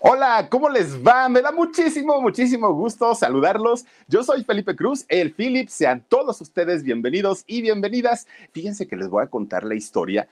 [0.00, 1.28] Hola, ¿cómo les va?
[1.28, 3.84] Me da muchísimo, muchísimo gusto saludarlos.
[4.06, 5.68] Yo soy Felipe Cruz, el Philip.
[5.68, 8.28] Sean todos ustedes bienvenidos y bienvenidas.
[8.52, 10.28] Fíjense que les voy a contar la historia,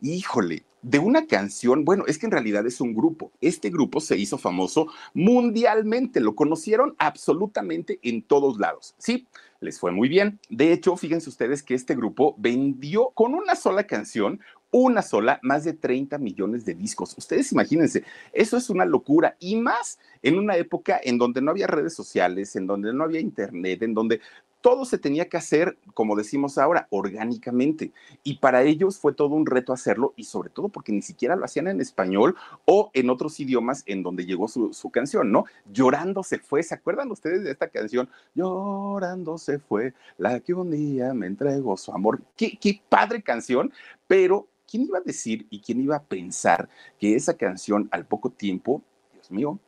[0.00, 1.84] híjole, de una canción.
[1.84, 3.32] Bueno, es que en realidad es un grupo.
[3.40, 6.20] Este grupo se hizo famoso mundialmente.
[6.20, 8.94] Lo conocieron absolutamente en todos lados.
[8.98, 9.26] Sí,
[9.58, 10.38] les fue muy bien.
[10.48, 14.38] De hecho, fíjense ustedes que este grupo vendió con una sola canción
[14.70, 17.14] una sola, más de 30 millones de discos.
[17.16, 21.66] Ustedes imagínense, eso es una locura y más en una época en donde no había
[21.66, 24.20] redes sociales, en donde no había internet, en donde
[24.60, 27.92] todo se tenía que hacer, como decimos ahora, orgánicamente.
[28.24, 31.44] Y para ellos fue todo un reto hacerlo y sobre todo porque ni siquiera lo
[31.44, 35.44] hacían en español o en otros idiomas en donde llegó su, canción, ¿no?
[35.72, 36.62] Llorando se fue.
[36.62, 38.08] ¿Se acuerdan ustedes de esta canción?
[38.34, 42.20] Llorando se fue la que un día me entregó su amor.
[42.36, 43.72] Qué, qué padre canción,
[44.06, 48.30] pero ¿quién iba a decir y quién iba a pensar que esa canción al poco
[48.30, 49.58] tiempo, Dios mío,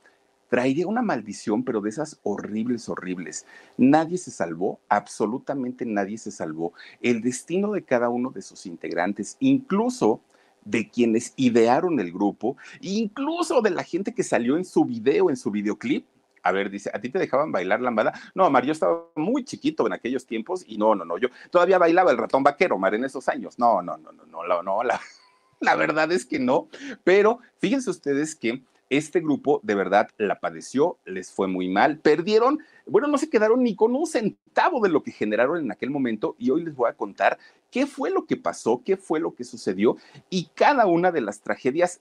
[0.50, 3.46] traería una maldición, pero de esas horribles, horribles.
[3.78, 6.72] Nadie se salvó, absolutamente nadie se salvó.
[7.00, 10.20] El destino de cada uno de sus integrantes, incluso
[10.64, 15.36] de quienes idearon el grupo, incluso de la gente que salió en su video, en
[15.36, 16.04] su videoclip,
[16.42, 18.12] a ver, dice, ¿a ti te dejaban bailar lambada?
[18.34, 21.78] No, Mar, yo estaba muy chiquito en aquellos tiempos y no, no, no, yo todavía
[21.78, 23.58] bailaba el ratón vaquero, Mar, en esos años.
[23.58, 25.00] No, no, no, no, no, no, no la,
[25.60, 26.68] la verdad es que no.
[27.04, 32.58] Pero fíjense ustedes que este grupo de verdad la padeció, les fue muy mal, perdieron,
[32.86, 36.34] bueno, no se quedaron ni con un centavo de lo que generaron en aquel momento
[36.38, 37.38] y hoy les voy a contar
[37.70, 39.96] qué fue lo que pasó, qué fue lo que sucedió
[40.28, 42.00] y cada una de las tragedias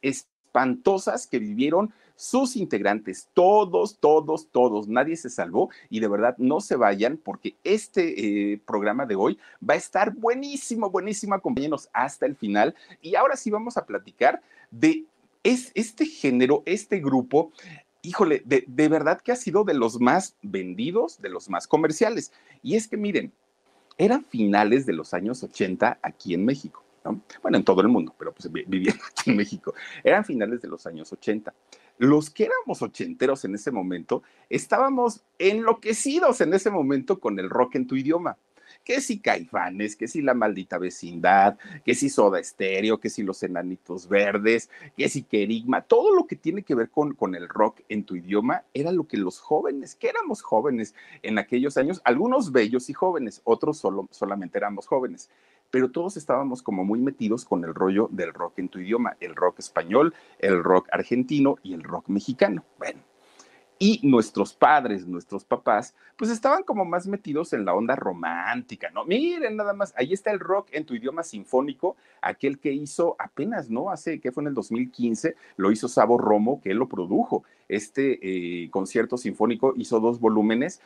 [0.49, 6.59] espantosas que vivieron sus integrantes, todos, todos, todos, nadie se salvó y de verdad no
[6.59, 12.25] se vayan porque este eh, programa de hoy va a estar buenísimo, buenísimo, acompáñenos hasta
[12.25, 15.05] el final y ahora sí vamos a platicar de
[15.43, 17.53] es, este género, este grupo,
[18.01, 22.33] híjole, de, de verdad que ha sido de los más vendidos, de los más comerciales.
[22.61, 23.31] Y es que miren,
[23.97, 26.83] eran finales de los años 80 aquí en México.
[27.41, 29.73] Bueno, en todo el mundo, pero pues viviendo aquí en México.
[30.03, 31.53] Eran finales de los años 80
[31.99, 37.75] los que éramos ochenteros en ese momento, estábamos enloquecidos en ese momento con el rock
[37.75, 38.37] en tu idioma.
[38.85, 43.43] Que si Caifanes, que si La Maldita Vecindad, que si Soda Estéreo, que si Los
[43.43, 47.81] Enanitos Verdes, que si Kerigma, todo lo que tiene que ver con, con el rock
[47.89, 52.53] en tu idioma era lo que los jóvenes, que éramos jóvenes en aquellos años, algunos
[52.53, 55.29] bellos y jóvenes, otros solo, solamente éramos jóvenes
[55.71, 59.35] pero todos estábamos como muy metidos con el rollo del rock en tu idioma, el
[59.35, 62.63] rock español, el rock argentino y el rock mexicano.
[62.77, 63.01] Bueno,
[63.81, 69.05] y nuestros padres, nuestros papás, pues estaban como más metidos en la onda romántica, ¿no?
[69.05, 73.69] Miren, nada más, ahí está el rock en tu idioma sinfónico, aquel que hizo apenas,
[73.69, 73.89] ¿no?
[73.89, 77.45] Hace, que fue en el 2015, lo hizo Sabo Romo, que él lo produjo.
[77.69, 80.81] Este eh, concierto sinfónico hizo dos volúmenes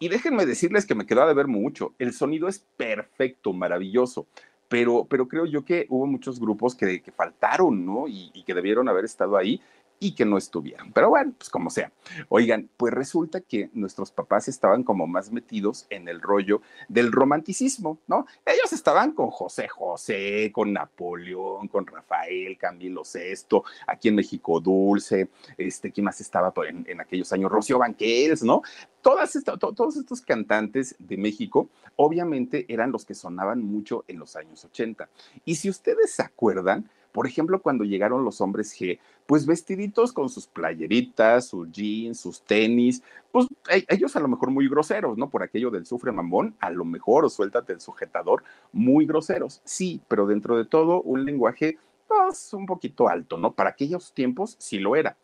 [0.00, 1.94] y déjenme decirles que me quedó de ver mucho.
[1.98, 4.26] El sonido es perfecto, maravilloso.
[4.68, 8.08] Pero, pero creo yo que hubo muchos grupos que, que faltaron, ¿no?
[8.08, 9.60] Y, y, que debieron haber estado ahí
[10.00, 10.92] y que no estuvieron.
[10.92, 11.92] Pero bueno, pues como sea.
[12.30, 17.98] Oigan, pues resulta que nuestros papás estaban como más metidos en el rollo del romanticismo,
[18.08, 18.26] ¿no?
[18.46, 25.28] Ellos estaban con José José, con Napoleón, con Rafael, Camilo VI, aquí en México Dulce,
[25.58, 27.52] este, ¿quién más estaba en, aquellos años?
[27.52, 28.62] Rocío Banquels, ¿no?
[29.02, 35.08] Todos estos cantantes de México, obviamente, eran los que sonaban mucho en los años 80.
[35.44, 38.98] Y si ustedes se acuerdan, por ejemplo, cuando llegaron los hombres G,
[39.30, 43.00] pues vestiditos con sus playeritas, sus jeans, sus tenis,
[43.30, 45.30] pues e, ellos a lo mejor muy groseros, ¿no?
[45.30, 48.42] Por aquello del sufre mamón, a lo mejor, o suéltate el sujetador,
[48.72, 49.60] muy groseros.
[49.62, 51.78] Sí, pero dentro de todo, un lenguaje
[52.08, 53.52] pues, un poquito alto, ¿no?
[53.52, 55.16] Para aquellos tiempos sí lo era.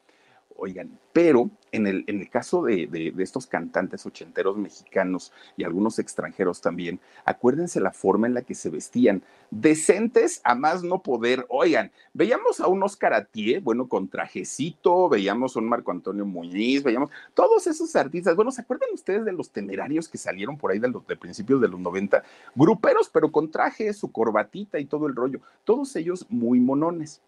[0.59, 5.99] Oigan, pero en el, en el caso de, de, estos cantantes ochenteros mexicanos y algunos
[5.99, 11.45] extranjeros también, acuérdense la forma en la que se vestían, decentes a más no poder.
[11.49, 16.83] Oigan, veíamos a un Oscar Atié, bueno, con trajecito, veíamos a un Marco Antonio Muñiz,
[16.83, 18.37] veíamos todos esos artistas.
[18.37, 21.61] Bueno, ¿se acuerdan ustedes de los temerarios que salieron por ahí de, los, de principios
[21.61, 22.23] de los 90?
[22.55, 25.41] Gruperos, pero con traje, su corbatita y todo el rollo.
[25.65, 27.21] Todos ellos muy monones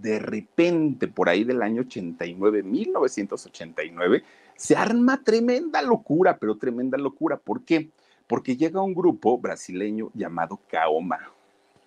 [0.00, 4.22] de repente, por ahí del año 89, 1989,
[4.56, 7.36] se arma tremenda locura, pero tremenda locura.
[7.36, 7.90] ¿Por qué?
[8.26, 11.37] Porque llega un grupo brasileño llamado Kaoma.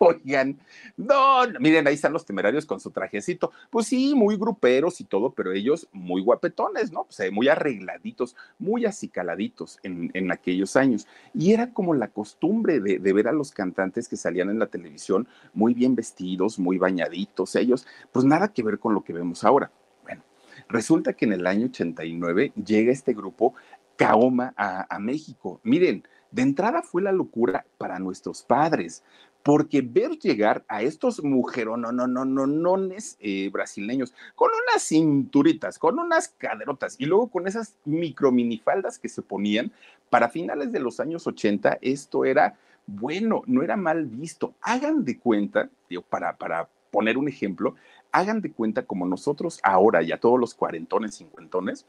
[0.03, 0.57] Oigan,
[0.97, 3.51] no, miren, ahí están los temerarios con su trajecito.
[3.69, 7.03] Pues sí, muy gruperos y todo, pero ellos muy guapetones, ¿no?
[7.03, 11.05] Pues, muy arregladitos, muy acicaladitos en, en aquellos años.
[11.35, 15.27] Y era como la costumbre de, ver a los cantantes que salían en la televisión
[15.53, 17.55] muy bien vestidos, muy bañaditos.
[17.55, 19.71] Ellos, pues nada que ver con lo que vemos ahora.
[20.01, 20.23] Bueno,
[20.67, 23.53] resulta que en el año 89 llega este grupo
[23.97, 25.59] Kaoma a México.
[25.61, 29.03] Miren, de entrada fue la locura para nuestros padres,
[29.43, 37.05] porque ver llegar a estos mujerononononones eh, brasileños con unas cinturitas, con unas caderotas y
[37.05, 39.71] luego con esas micro minifaldas que se ponían
[40.09, 42.55] para finales de los años 80, esto era
[42.85, 44.53] bueno, no era mal visto.
[44.61, 47.75] Hagan de cuenta, digo, para, para poner un ejemplo,
[48.11, 51.85] hagan de cuenta como nosotros ahora, ya todos los cuarentones, cincuentones,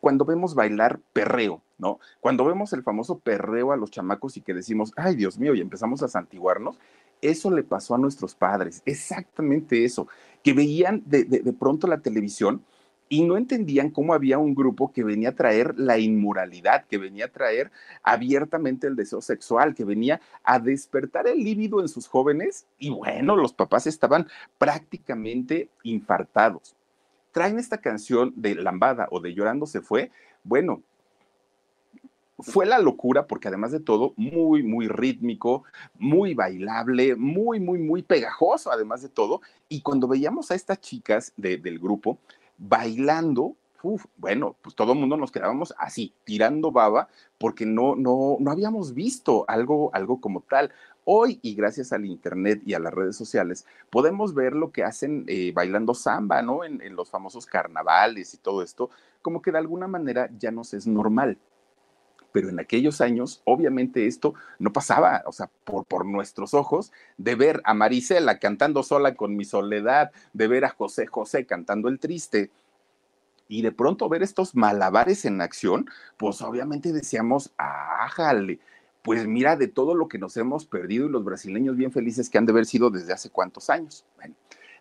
[0.00, 1.98] cuando vemos bailar perreo, ¿no?
[2.20, 5.60] Cuando vemos el famoso perreo a los chamacos y que decimos, ay Dios mío, y
[5.60, 6.78] empezamos a santiguarnos,
[7.20, 10.08] eso le pasó a nuestros padres, exactamente eso,
[10.42, 12.62] que veían de, de, pronto la televisión
[13.08, 17.24] y no entendían cómo había un grupo que venía a traer la inmoralidad, que venía
[17.24, 17.72] a traer
[18.02, 23.34] abiertamente el deseo sexual, que venía a despertar el líbido en sus jóvenes y bueno,
[23.34, 24.28] los papás estaban
[24.58, 26.77] prácticamente infartados
[27.38, 30.10] traen esta canción de Lambada o de Llorando se fue,
[30.42, 30.82] bueno,
[32.40, 35.62] fue la locura porque además de todo, muy, muy rítmico,
[36.00, 39.40] muy bailable, muy, muy, muy pegajoso además de todo.
[39.68, 42.18] Y cuando veíamos a estas chicas del grupo
[42.56, 43.54] bailando,
[44.16, 47.06] bueno, pues todo el mundo nos quedábamos así, tirando baba,
[47.38, 50.72] porque no, no, no habíamos visto algo, algo como tal.
[51.10, 55.24] Hoy, y gracias al Internet y a las redes sociales, podemos ver lo que hacen
[55.26, 56.64] eh, bailando samba, ¿no?
[56.64, 58.90] En, los famosos carnavales y todo esto,
[59.22, 61.38] como que de alguna manera ya nos es normal.
[62.30, 67.36] Pero en aquellos años, obviamente esto no pasaba, o sea, por, por nuestros ojos, de
[67.36, 72.00] ver a Marisela cantando sola con mi soledad, de ver a José José cantando el
[72.00, 72.50] triste,
[73.48, 75.88] y de pronto ver estos malabares en acción,
[76.18, 78.60] pues obviamente decíamos, ájale,
[79.08, 82.36] pues mira de todo lo que nos hemos perdido y los brasileños bien felices que
[82.36, 84.04] han de haber sido desde hace cuántos años.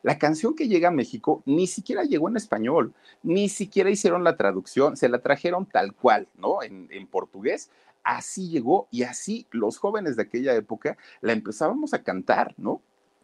[0.03, 2.93] La canción que llega a México ni siquiera llegó en español,
[3.23, 6.61] ni siquiera hicieron la traducción, se la trajeron tal cual, ¿no?
[6.61, 7.69] En, en portugués.
[8.03, 12.81] Así llegó y así los jóvenes de aquella época la empezábamos a cantar, ¿no?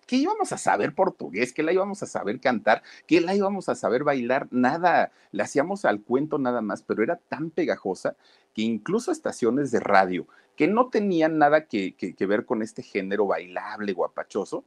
[0.07, 1.51] ¿Qué íbamos a saber portugués?
[1.51, 2.81] ¿Qué la íbamos a saber cantar?
[3.07, 4.47] ¿Qué la íbamos a saber bailar?
[4.51, 8.15] Nada, le hacíamos al cuento nada más, pero era tan pegajosa
[8.53, 13.94] que incluso estaciones de radio que no tenían nada que, ver con este género bailable,
[13.94, 14.63] guapachoso,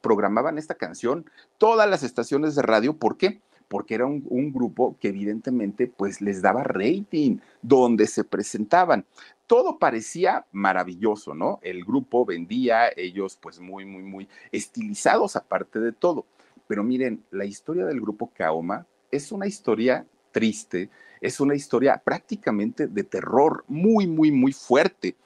[0.00, 1.30] programaban esta canción.
[1.58, 3.40] Todas las estaciones de radio, ¿por qué?
[3.68, 9.06] Porque era un, un grupo que evidentemente pues les daba rating, donde se presentaban
[9.50, 11.58] todo parecía maravilloso, ¿no?
[11.62, 16.24] El grupo vendía, ellos pues muy, muy, muy estilizados aparte de todo.
[16.68, 20.88] Pero miren, la historia del grupo Kaoma es una historia triste,
[21.20, 25.16] es una historia prácticamente de terror, muy, muy, muy fuerte.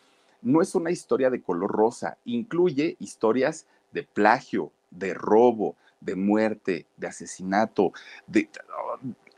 [0.43, 6.87] No es una historia de color rosa, incluye historias de plagio, de robo, de muerte,
[6.97, 7.93] de asesinato,
[8.27, 8.49] de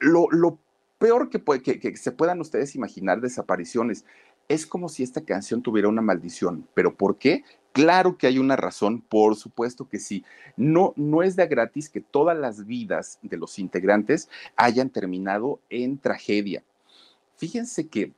[0.01, 0.59] lo,
[0.99, 4.05] peor que, se puedan ustedes imaginar, desapariciones
[4.49, 6.67] es como si esta canción tuviera una maldición.
[6.75, 7.45] ¿Pero por qué?
[7.77, 10.25] Claro que hay una razón, por supuesto que sí.
[10.57, 15.99] No, no es de gratis que todas las vidas de los integrantes hayan terminado en
[15.99, 16.65] tragedia.
[17.35, 18.15] Fíjense que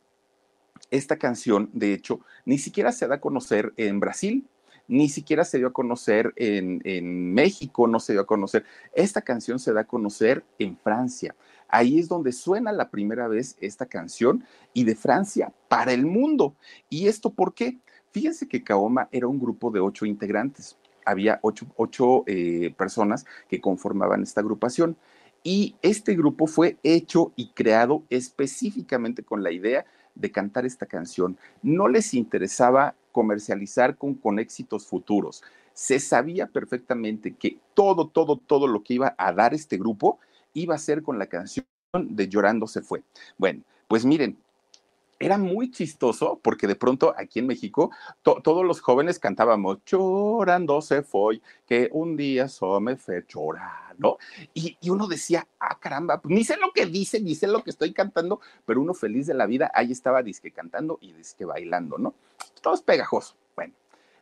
[0.92, 4.46] esta canción, de hecho, ni siquiera se da a conocer en Brasil,
[4.86, 8.64] ni siquiera se dio a conocer en, en, México, no se dio a conocer.
[8.94, 11.34] Esta canción se da a conocer en Francia.
[11.66, 16.54] Ahí es donde suena la primera vez esta canción y de Francia para el mundo.
[16.88, 17.76] ¿Y esto por qué?
[18.12, 20.76] Fíjense que Kaoma era un grupo de ocho integrantes.
[21.04, 24.96] Había ocho, ocho eh, personas que conformaban esta agrupación.
[25.42, 31.38] Y este grupo fue hecho y creado específicamente con la idea de cantar esta canción.
[31.62, 38.66] No les interesaba comercializar con, con éxitos futuros Se sabía perfectamente que todo, todo, todo
[38.66, 40.18] lo que iba a dar este grupo
[40.52, 43.02] iba a ser con la canción de Llorando se fue.
[43.36, 44.36] Bueno, pues miren,
[45.18, 47.90] era muy chistoso porque de pronto aquí en México
[48.22, 54.18] todos los jóvenes cantábamos llorando se fue, que un día so me fue llorar, ¿no?
[54.54, 57.92] Y, uno decía, ah, caramba, ni sé lo que dice, ni sé lo que estoy
[57.92, 62.14] cantando, pero uno feliz de la vida, ahí estaba disque cantando y disque bailando, ¿no?
[62.62, 62.84] Todo es.
[63.56, 63.74] Bueno,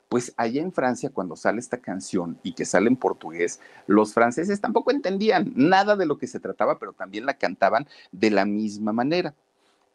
[0.09, 4.61] pues allá en Francia, cuando sale esta canción y que sale en portugués, los franceses
[4.61, 8.93] tampoco entendían nada de lo que se trataba, pero también la cantaban de la misma
[8.93, 9.35] manera.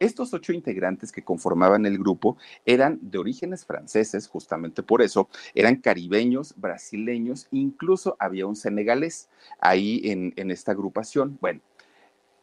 [0.01, 5.75] Estos ocho integrantes que conformaban el grupo eran de orígenes franceses, justamente por eso, eran
[5.75, 9.29] caribeños, brasileños, incluso había un senegalés
[9.60, 11.38] ahí en, esta agrupación.
[11.39, 11.62] Bueno,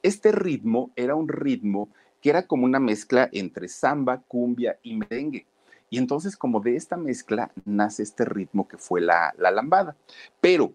[0.04, 1.88] este ritmo era un ritmo
[2.22, 5.44] que era como una mezcla entre samba, cumbia y merengue.
[5.90, 9.96] Y entonces como de esta mezcla nace este ritmo que fue la, la lambada.
[10.40, 10.74] Pero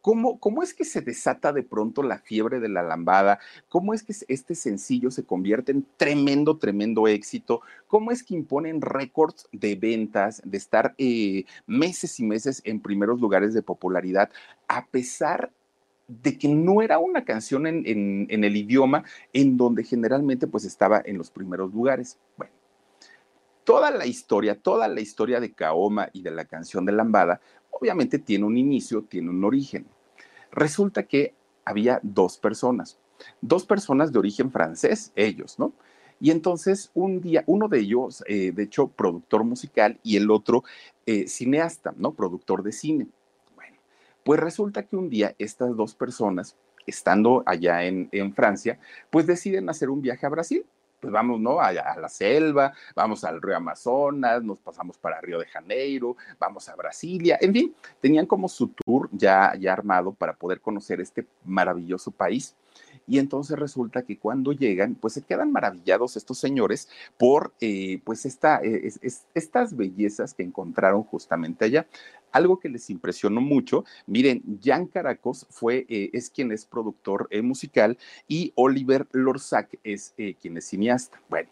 [0.00, 3.38] ¿Cómo, ¿Cómo, es que se desata de pronto la fiebre de la lambada?
[3.68, 7.60] ¿Cómo es que este sencillo se convierte en tremendo, tremendo éxito?
[7.86, 13.20] ¿Cómo es que imponen récords de ventas, de estar eh, meses y meses en primeros
[13.20, 14.30] lugares de popularidad,
[14.68, 15.52] a pesar
[16.08, 21.02] de que no era una canción en, en el idioma en donde generalmente pues estaba
[21.04, 22.18] en los primeros lugares?
[22.38, 22.52] Bueno,
[23.64, 27.40] toda la historia, toda la historia de Kaoma y de la canción de Lambada,
[27.80, 29.86] obviamente tiene un inicio, tiene un origen.
[30.52, 31.34] Resulta que
[31.64, 32.98] había dos personas,
[33.40, 35.72] dos personas de origen francés, ellos, ¿no?
[36.20, 40.64] Y entonces un día, uno de ellos, eh, de hecho, productor musical y el otro
[41.06, 42.12] eh, cineasta, ¿no?
[42.12, 43.06] Productor de cine.
[43.54, 43.78] Bueno,
[44.22, 46.56] pues resulta que un día estas dos personas,
[46.86, 50.66] estando allá en, en Francia, pues deciden hacer un viaje a Brasil
[51.00, 51.60] pues vamos, ¿no?
[51.60, 56.76] A, la selva, vamos al río Amazonas, nos pasamos para Río de Janeiro, vamos a
[56.76, 62.10] Brasilia, en fin, tenían como su tour ya, ya armado para poder conocer este maravilloso
[62.10, 62.54] país.
[63.06, 66.88] Y entonces resulta que cuando llegan, pues se quedan maravillados estos señores
[67.18, 68.88] por eh, pues esta, eh,
[69.34, 71.88] estas bellezas que encontraron justamente allá.
[72.32, 77.98] Algo que les impresionó mucho, miren, Jan Caracos fue, eh, es quien es productor musical
[78.28, 81.20] y Oliver Lorzac es quien es cineasta.
[81.28, 81.48] Bueno,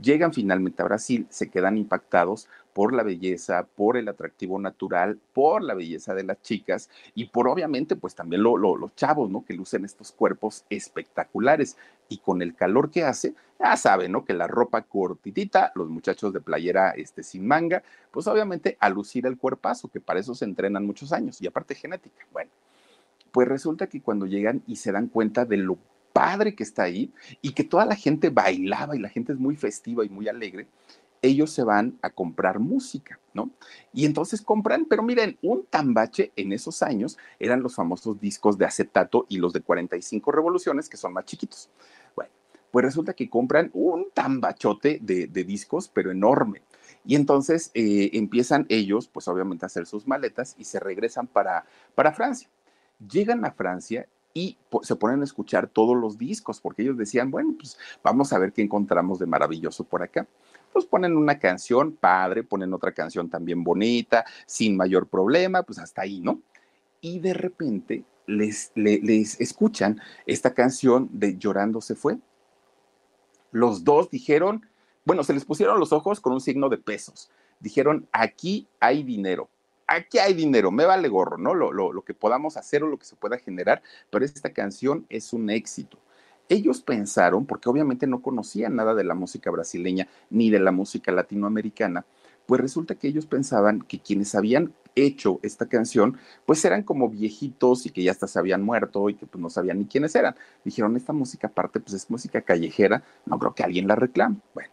[0.00, 5.62] llegan finalmente a Brasil, se quedan impactados por la belleza, por el atractivo natural, por
[5.62, 9.44] la belleza de las chicas y por obviamente pues también los chavos, ¿no?
[9.44, 11.78] Que lucen estos cuerpos espectaculares
[12.08, 14.24] y con el calor que hace, ya saben, ¿no?
[14.24, 19.24] Que la ropa cortitita, los muchachos de playera este, sin manga, pues obviamente a lucir
[19.26, 22.26] el cuerpazo, que para eso se entrenan muchos años y aparte genética.
[22.32, 22.50] Bueno,
[23.30, 25.78] pues resulta que cuando llegan y se dan cuenta de lo
[26.12, 27.12] padre que está ahí
[27.42, 30.68] y que toda la gente bailaba y la gente es muy festiva y muy alegre,
[31.24, 33.50] ellos se van a comprar música, ¿no?
[33.94, 38.66] Y entonces compran, pero miren, un tambache en esos años eran los famosos discos de
[38.66, 41.70] acetato y los de 45 revoluciones, que son más chiquitos.
[42.14, 42.30] Bueno,
[42.70, 46.60] pues resulta que compran un tambachote de, discos, pero enorme.
[47.06, 51.64] Y entonces eh, empiezan ellos, pues obviamente a hacer sus maletas y se regresan para,
[51.94, 52.50] para Francia.
[53.10, 57.54] Llegan a Francia y se ponen a escuchar todos los discos, porque ellos decían, bueno,
[57.58, 60.26] pues vamos a ver qué encontramos de maravilloso por acá
[60.74, 66.02] pues ponen una canción padre, ponen otra canción también bonita, sin mayor problema, pues hasta
[66.02, 66.42] ahí, ¿no?
[67.00, 72.18] Y de repente les, les, escuchan esta canción de Llorando se fue.
[73.52, 74.66] Los dos dijeron,
[75.04, 77.30] bueno, se les pusieron los ojos con un signo de pesos.
[77.60, 79.48] Dijeron, aquí hay dinero,
[79.86, 81.54] aquí hay dinero, me vale gorro, ¿no?
[81.54, 85.06] Lo, lo, lo, que podamos hacer o lo que se pueda generar, pero esta canción
[85.08, 85.98] es un éxito
[86.48, 91.12] ellos pensaron, porque obviamente no conocían nada de la música brasileña ni de la música
[91.12, 92.04] latinoamericana,
[92.46, 97.86] pues resulta que ellos pensaban que quienes habían hecho esta canción, pues eran como viejitos
[97.86, 100.36] y que ya hasta se habían muerto y que pues no sabían ni quiénes eran.
[100.64, 104.36] Dijeron, esta música aparte pues es música callejera, no creo que alguien la reclame.
[104.54, 104.70] Bueno,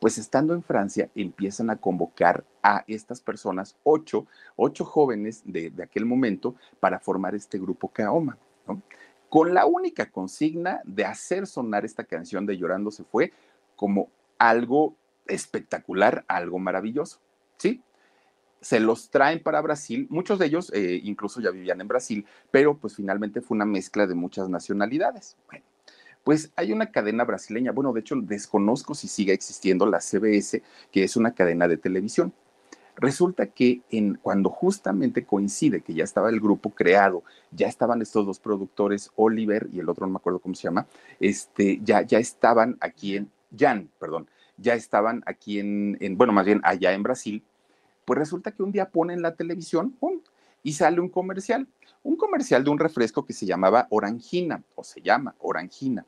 [0.00, 5.82] pues estando en Francia empiezan a convocar a estas personas, ocho, ocho jóvenes de, de
[5.82, 8.38] aquel momento, para formar este grupo Kaoma.
[8.66, 8.82] ¿no?
[9.34, 13.32] Con la única consigna de hacer sonar esta canción de Llorando se fue
[13.74, 14.94] como algo
[15.26, 17.18] espectacular, algo maravilloso,
[17.58, 17.82] ¿sí?
[18.60, 22.78] se los traen para Brasil, muchos de ellos eh, incluso ya vivían en Brasil, pero
[22.78, 25.36] pues finalmente fue una mezcla de muchas nacionalidades.
[25.48, 25.64] Bueno,
[26.22, 30.62] pues hay una cadena brasileña, bueno, de hecho desconozco si sigue existiendo la CBS,
[30.92, 32.32] que es una cadena de televisión.
[32.96, 38.24] Resulta que en, cuando justamente coincide que ya estaba el grupo creado, ya estaban estos
[38.24, 40.86] dos productores, Oliver y el otro no me acuerdo cómo se llama,
[41.18, 46.46] este, ya, ya estaban aquí en, Jan, perdón, ya estaban aquí en, en, bueno, más
[46.46, 47.42] bien allá en Brasil,
[48.04, 50.20] pues resulta que un día ponen la televisión ¡pum!
[50.62, 51.66] y sale un comercial,
[52.02, 56.04] un comercial de un refresco que se llamaba Orangina, o se llama Orangina.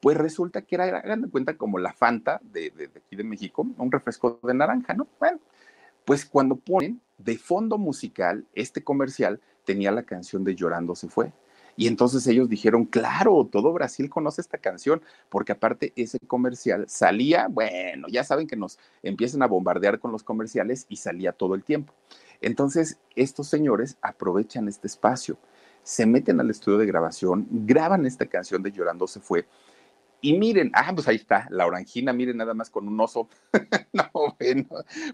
[0.00, 3.66] Pues resulta que era, hagan cuenta, como la Fanta de, de, de aquí de México,
[3.78, 5.06] un refresco de naranja, ¿no?
[5.18, 5.38] Bueno,
[6.06, 11.32] pues cuando ponen de fondo musical este comercial, tenía la canción de Llorando se fue.
[11.76, 17.48] Y entonces ellos dijeron, claro, todo Brasil conoce esta canción, porque aparte ese comercial salía,
[17.48, 21.64] bueno, ya saben que nos empiezan a bombardear con los comerciales y salía todo el
[21.64, 21.92] tiempo.
[22.40, 25.36] Entonces, estos señores aprovechan este espacio,
[25.82, 29.46] se meten al estudio de grabación, graban esta canción de Llorando se fue.
[30.26, 33.28] Y miren, ah, pues ahí está, la orangina, miren nada más con un oso.
[33.92, 34.66] no, bueno,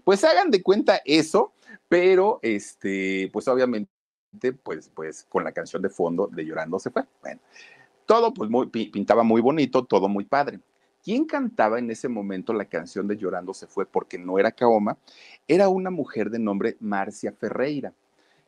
[0.03, 1.53] pues hagan de cuenta eso,
[1.87, 3.91] pero este, pues obviamente
[4.63, 7.03] pues, pues con la canción de fondo de Llorando se fue.
[7.21, 7.39] Bueno,
[8.07, 10.61] todo pues muy, pintaba muy bonito, todo muy padre.
[11.03, 13.85] ¿Quién cantaba en ese momento la canción de Llorando se fue?
[13.85, 14.97] Porque no era Kaoma,
[15.47, 17.93] era una mujer de nombre Marcia Ferreira.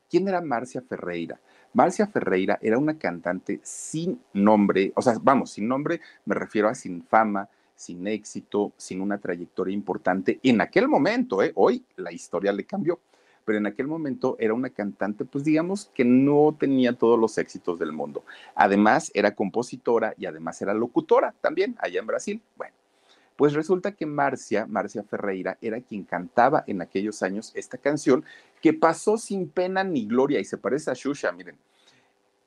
[0.09, 1.39] ¿Quién era Marcia Ferreira?
[1.75, 6.73] Marcia Ferreira era una cantante sin nombre, o sea, vamos, sin nombre me refiero a
[6.73, 11.51] sin fama, sin éxito, sin una trayectoria importante en aquel momento, ¿eh?
[11.55, 12.99] hoy la historia le cambió
[13.43, 17.77] pero en aquel momento era una cantante, pues digamos que no tenía todos los éxitos
[17.77, 18.23] del mundo.
[18.55, 22.41] Además, era compositora y además era locutora también allá en Brasil.
[22.57, 22.73] Bueno,
[23.35, 28.23] pues resulta que Marcia, Marcia Ferreira, era quien cantaba en aquellos años esta canción
[28.61, 31.57] que pasó sin pena ni gloria y se parece a Shusha, miren.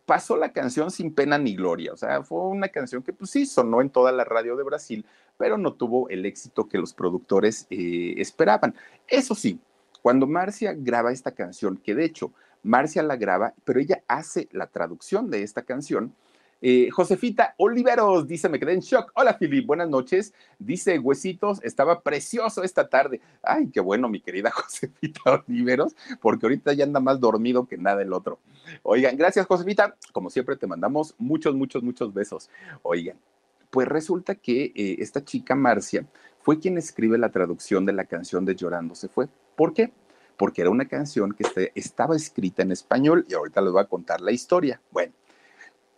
[0.07, 3.45] Pasó la canción sin pena ni gloria, o sea, fue una canción que pues sí
[3.45, 5.05] sonó en toda la radio de Brasil,
[5.37, 8.74] pero no tuvo el éxito que los productores eh, esperaban.
[9.07, 9.61] Eso sí,
[10.01, 14.66] cuando Marcia graba esta canción, que de hecho Marcia la graba, pero ella hace la
[14.66, 16.14] traducción de esta canción,
[16.61, 19.12] eh, Josefita Oliveros dice, me quedé en shock.
[19.14, 20.35] Hola, Filip, buenas noches.
[20.59, 23.21] Dice, Huesitos, estaba precioso esta tarde.
[23.42, 28.03] Ay, qué bueno, mi querida Josefita Oliveros, porque ahorita ya anda más dormido que nada
[28.03, 28.40] el otro.
[28.83, 29.97] Oigan, gracias, Josefita.
[30.12, 32.51] Como siempre, te mandamos muchos, muchos, muchos besos.
[32.83, 33.16] Oigan,
[33.71, 36.07] pues resulta que eh, esta chica Marcia
[36.40, 39.29] fue quien escribe la traducción de la canción de Llorando se fue.
[39.55, 39.92] ¿Por qué?
[40.37, 43.87] Porque era una canción que este, estaba escrita en español y ahorita les voy a
[43.87, 44.81] contar la historia.
[44.90, 45.12] Bueno,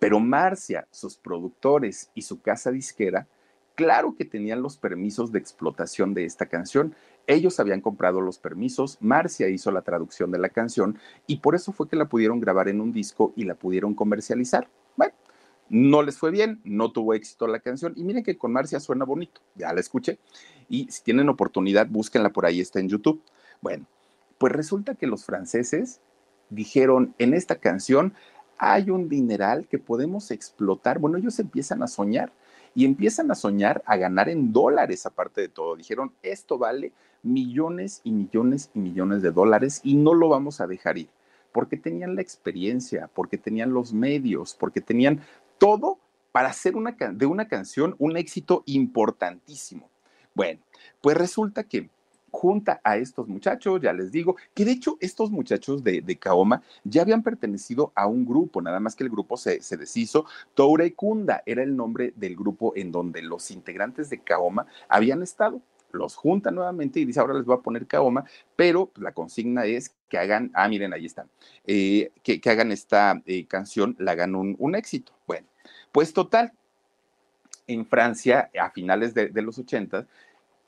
[0.01, 3.29] pero Marcia, sus productores y su casa disquera,
[3.77, 6.95] claro que tenían los permisos de explotación de esta canción.
[7.27, 11.73] Ellos habían comprado los permisos, Marcia hizo la traducción de la canción y por eso
[11.73, 14.69] fue que la pudieron grabar en un disco y la pudieron comercializar.
[14.97, 15.15] Bueno,
[15.69, 19.05] no les fue bien, no tuvo éxito la canción y miren que con Marcia suena
[19.05, 20.19] bonito, ya la escuché
[20.69, 23.23] y si tienen oportunidad búsquenla por ahí, está en YouTube.
[23.61, 23.87] Bueno,
[24.39, 26.01] pues resulta que los franceses
[26.49, 28.15] dijeron, en esta canción
[28.63, 30.99] hay un dineral que podemos explotar.
[30.99, 32.31] Bueno, ellos empiezan a soñar
[32.75, 35.77] y empiezan a soñar a ganar en dólares aparte de todo.
[35.77, 36.93] Dijeron, esto vale
[37.23, 41.09] millones y millones y millones de dólares y no lo vamos a dejar ir,
[41.53, 45.23] porque tenían la experiencia, porque tenían los medios, porque tenían
[45.57, 45.99] todo
[46.31, 49.89] para hacer de una canción un éxito importantísimo.
[50.35, 50.61] Bueno,
[51.01, 51.89] pues resulta que
[52.31, 56.19] junta a estos muchachos, ya les digo, que de hecho estos muchachos de, de
[56.85, 60.27] ya habían pertenecido a un grupo, nada más que el grupo se, se deshizo.
[60.55, 65.61] Toure Kunda era el nombre del grupo en donde los integrantes de Kaoma habían estado.
[65.93, 69.93] Los junta nuevamente y dice, ahora les voy a poner Kaoma, pero la consigna es
[70.09, 71.29] que hagan, ah, miren, ahí están,
[71.67, 75.13] eh, que, que, hagan esta eh, canción, la hagan un, un éxito.
[75.27, 75.49] Bueno,
[75.91, 76.53] pues total,
[77.67, 80.07] en Francia, a finales de, de los 80,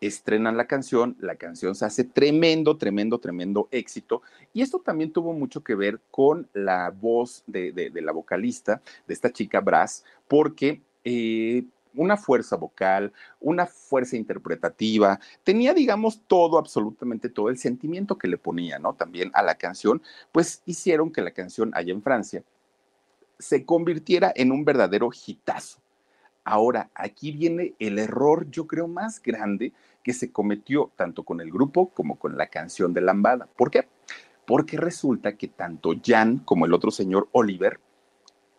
[0.02, 4.22] estrenan la canción, la canción se hace tremendo, tremendo, tremendo éxito.
[4.52, 9.32] Y esto también tuvo mucho que ver con la voz de, la vocalista, de esta
[9.32, 17.48] chica Brass, porque eh, una fuerza vocal, una fuerza interpretativa, tenía, digamos, todo, absolutamente todo
[17.48, 18.94] el sentimiento que le ponía, ¿no?
[18.94, 22.42] También a la canción, pues hicieron que la canción allá en Francia
[23.38, 25.81] se convirtiera en un verdadero hitazo.
[26.44, 31.50] Ahora, aquí viene el error, yo creo, más grande que se cometió tanto con el
[31.50, 33.48] grupo como con la canción de Lambada.
[33.56, 33.88] ¿Por qué?
[34.46, 37.78] Porque resulta que tanto Jan como el otro señor Oliver,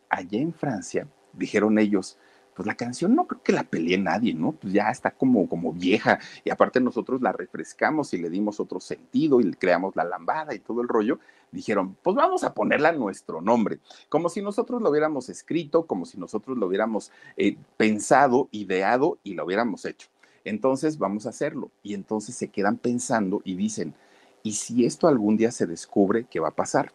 [0.10, 2.18] allá en Francia, dijeron ellos,
[2.56, 4.54] pues la canción no creo que la pelee nadie, ¿no?
[4.54, 8.80] Pues ya está como, como vieja y aparte nosotros la refrescamos y le dimos otro
[8.80, 11.20] sentido y le creamos la lambada y todo el rollo.
[11.52, 16.06] Dijeron, pues vamos a ponerla a nuestro nombre, como si nosotros lo hubiéramos escrito, como
[16.06, 20.08] si nosotros lo hubiéramos eh, pensado, ideado y lo hubiéramos hecho.
[20.46, 21.72] Entonces vamos a hacerlo.
[21.84, 23.94] Y entonces se quedan pensando y dicen,
[24.42, 26.92] ¿y si esto algún día se descubre, qué va a pasar?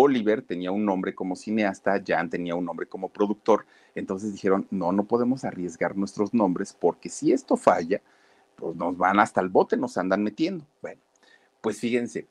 [0.00, 4.92] Oliver tenía un nombre como cineasta, Jan tenía un nombre como productor, entonces dijeron, no,
[4.92, 8.00] no podemos arriesgar nuestros nombres porque si esto falla,
[8.56, 10.64] pues nos van hasta el bote, nos andan metiendo.
[10.80, 11.00] Bueno,
[11.60, 12.26] pues fíjense,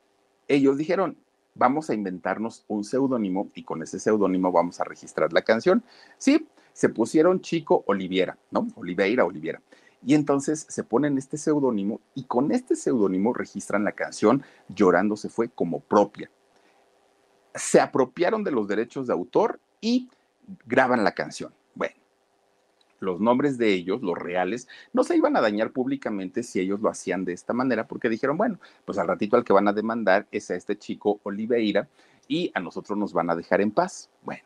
[0.47, 1.15] ellos dijeron,
[1.53, 5.83] vamos a inventarnos un seudónimo y con ese seudónimo vamos a registrar la canción.
[6.17, 8.67] Sí, se pusieron Chico Oliviera, ¿no?
[8.75, 9.61] Oliveira, Oliviera.
[10.03, 15.29] Y entonces se ponen este seudónimo y con este seudónimo registran la canción Llorando se
[15.29, 16.31] fue como propia
[17.55, 20.09] se apropiaron de los derechos de autor y
[20.65, 21.53] graban la canción.
[21.75, 21.95] Bueno,
[22.99, 26.89] los nombres de ellos, los reales, no se iban a dañar públicamente si ellos lo
[26.89, 30.27] hacían de esta manera, porque dijeron, bueno, pues al ratito al que van a demandar
[30.31, 31.87] es a este chico Oliveira
[32.27, 34.09] y a nosotros nos van a dejar en paz.
[34.23, 34.43] Bueno,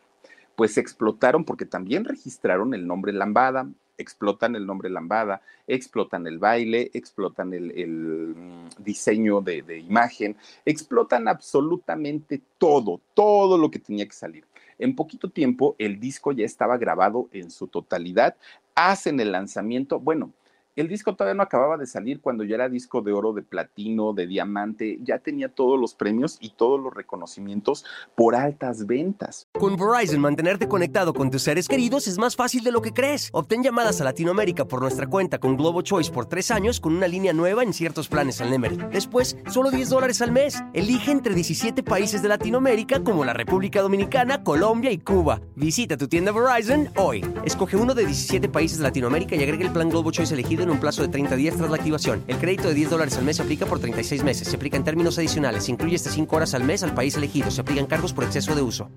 [0.56, 6.90] pues explotaron porque también registraron el nombre Lambada, explotan el nombre Lambada, explotan el baile,
[6.94, 14.12] explotan el, mm, diseño de, de, imagen, explotan absolutamente todo, todo lo que tenía que
[14.12, 14.44] salir.
[14.78, 18.36] En poquito tiempo el disco ya estaba grabado en su totalidad,
[18.74, 20.32] hacen el lanzamiento, bueno,
[20.76, 24.12] el disco todavía no acababa de salir cuando ya era disco de oro, de platino,
[24.12, 27.84] de diamante, ya tenía todos los premios y todos los reconocimientos
[28.16, 29.46] por altas ventas.
[29.52, 33.28] Con Verizon, mantenerte conectado con tus seres queridos es más fácil de lo que crees.
[33.32, 37.06] Obtén llamadas a Latinoamérica por nuestra cuenta con Globo Choice por tres años con una
[37.06, 38.78] línea nueva en ciertos planes al Nemery.
[38.90, 40.62] Después, solo 10 dólares al mes.
[40.72, 45.40] Elige entre 17 países de Latinoamérica como la República Dominicana, Colombia y Cuba.
[45.54, 47.24] Visita tu tienda Verizon hoy.
[47.44, 50.70] Escoge uno de 17 países de Latinoamérica y agrega el plan Globo Choice elegido en
[50.70, 52.24] un plazo de 30 días tras la activación.
[52.26, 54.48] El crédito de 10 dólares al mes se aplica por 36 meses.
[54.48, 55.64] Se aplica en términos adicionales.
[55.64, 57.50] Se incluye hasta 5 horas al mes al país elegido.
[57.50, 58.90] Se aplican cargos por exceso de uso.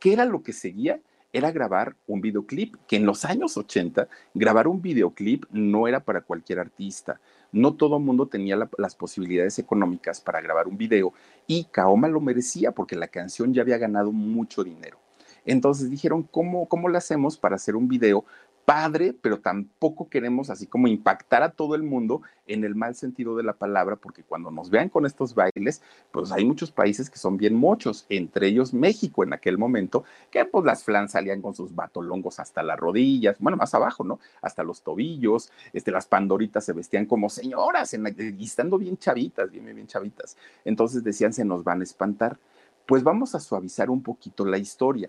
[0.00, 1.00] ¿Qué era lo que seguía?
[1.32, 6.22] Era grabar un videoclip, que en los años 80 grabar un videoclip no era para
[6.22, 7.20] cualquier artista.
[7.52, 11.12] No todo el mundo tenía la, las posibilidades económicas para grabar un video
[11.46, 14.98] y Kaoma lo merecía porque la canción ya había ganado mucho dinero.
[15.44, 18.24] Entonces dijeron, ¿cómo, cómo le hacemos para hacer un video
[18.68, 23.34] padre, pero tampoco queremos así como impactar a todo el mundo en el mal sentido
[23.34, 25.80] de la palabra, porque cuando nos vean con estos bailes,
[26.12, 30.44] pues hay muchos países que son bien mochos, entre ellos México en aquel momento, que
[30.44, 34.20] pues las flans salían con sus batolongos hasta las rodillas, bueno, más abajo, ¿no?
[34.42, 39.50] Hasta los tobillos, este, las pandoritas se vestían como señoras, en y estando bien chavitas,
[39.50, 40.36] bien, bien chavitas.
[40.66, 42.38] Entonces decían, se nos van a espantar.
[42.84, 45.08] Pues vamos a suavizar un poquito la historia.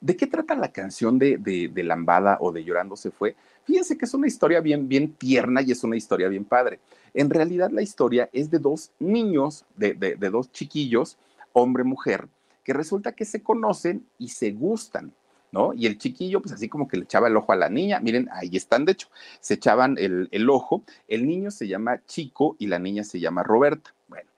[0.00, 3.34] ¿De qué trata la canción de, de, Lambada o de Llorando se fue?
[3.64, 6.80] Fíjense que es una historia bien, bien tierna y es una historia bien padre.
[7.14, 11.16] En realidad la historia es de dos niños, de, de, dos chiquillos,
[11.52, 12.28] hombre-mujer,
[12.62, 15.12] que resulta que se conocen y se gustan.
[15.52, 15.72] ¿No?
[15.72, 18.28] Y el chiquillo, pues así como que le echaba el ojo a la niña, miren,
[18.32, 19.08] ahí están, de hecho,
[19.40, 23.42] se echaban el, el, ojo, el niño se llama Chico y la niña se llama
[23.42, 23.94] Roberta.
[24.08, 24.28] Bueno,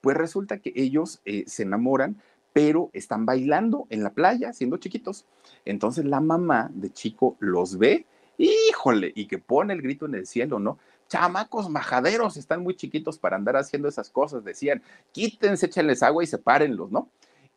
[0.00, 2.16] pues resulta que ellos eh, se enamoran,
[2.54, 5.26] pero están bailando en la playa, siendo chiquitos.
[5.66, 8.06] Entonces la mamá de chico los ve,
[8.38, 10.78] híjole, y que pone el grito en el cielo, ¿no?
[11.08, 16.28] Chamacos majaderos, están muy chiquitos para andar haciendo esas cosas, decían, quítense, échenles agua y
[16.28, 17.10] sepárenlos, ¿no?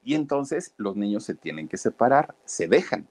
[0.03, 3.07] Y entonces los niños se tienen que separar, se dejan.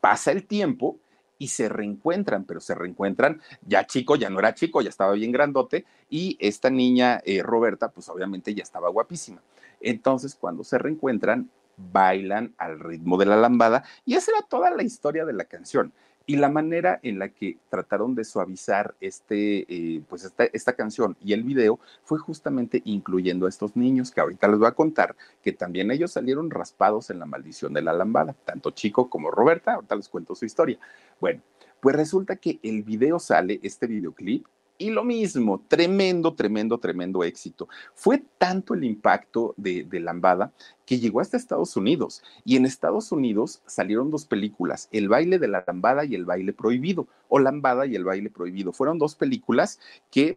[0.00, 0.98] Pasa el tiempo
[1.38, 5.30] y se reencuentran, pero se reencuentran, ya chico, ya no era chico, ya estaba bien
[5.30, 9.40] grandote, y esta niña, eh, Roberta, pues obviamente ya estaba guapísima.
[9.80, 14.82] Entonces, cuando se reencuentran, bailan al ritmo de la lambada y esa era toda la
[14.82, 15.92] historia de la canción.
[16.26, 21.18] Y la manera en la que trataron de suavizar este, eh, pues esta, esta, canción
[21.22, 25.16] y el video fue justamente incluyendo a estos niños, que ahorita les voy a contar
[25.42, 29.74] que también ellos salieron raspados en la maldición de la lambada, tanto Chico como Roberta,
[29.74, 30.78] ahorita les cuento su historia.
[31.20, 31.42] Bueno,
[31.80, 37.68] pues resulta que el video sale, este videoclip, y lo mismo, tremendo, tremendo, tremendo éxito.
[37.94, 40.52] Fue tanto el impacto de, de, Lambada
[40.84, 42.22] que llegó hasta Estados Unidos.
[42.44, 46.52] Y en Estados Unidos salieron dos películas, El baile de la Lambada y El baile
[46.52, 48.72] prohibido, o Lambada y El baile prohibido.
[48.72, 49.78] Fueron dos películas
[50.10, 50.36] que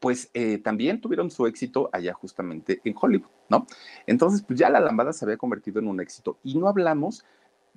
[0.00, 3.66] pues eh, también tuvieron su éxito allá justamente en Hollywood, ¿no?
[4.06, 6.38] Entonces, pues ya la lambada se había convertido en un éxito.
[6.44, 7.24] Y no hablamos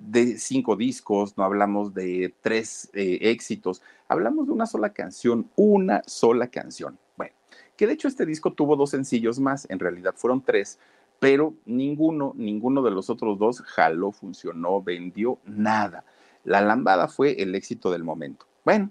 [0.08, 6.02] de cinco discos, no hablamos de tres eh, éxitos, hablamos de una sola canción, una
[6.06, 6.98] sola canción.
[7.16, 7.34] Bueno,
[7.76, 10.78] que de hecho este disco tuvo dos sencillos más, en realidad fueron tres,
[11.18, 16.04] pero ninguno, ninguno de los otros dos jaló, funcionó, vendió nada.
[16.44, 18.46] La lambada fue el éxito del momento.
[18.64, 18.90] Bueno,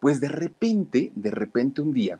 [0.00, 2.18] pues de repente, de repente un día,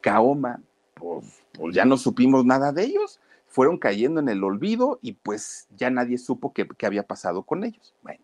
[0.00, 0.62] Kaoma,
[0.94, 3.20] pues, pues, ya no supimos nada de ellos,
[3.56, 7.94] fueron cayendo en el olvido y pues ya nadie supo qué, había pasado con ellos.
[8.02, 8.22] Bueno,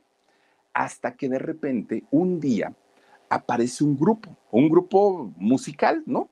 [0.74, 2.74] hasta que de repente un día
[3.30, 6.28] aparece un grupo, un grupo musical, ¿no?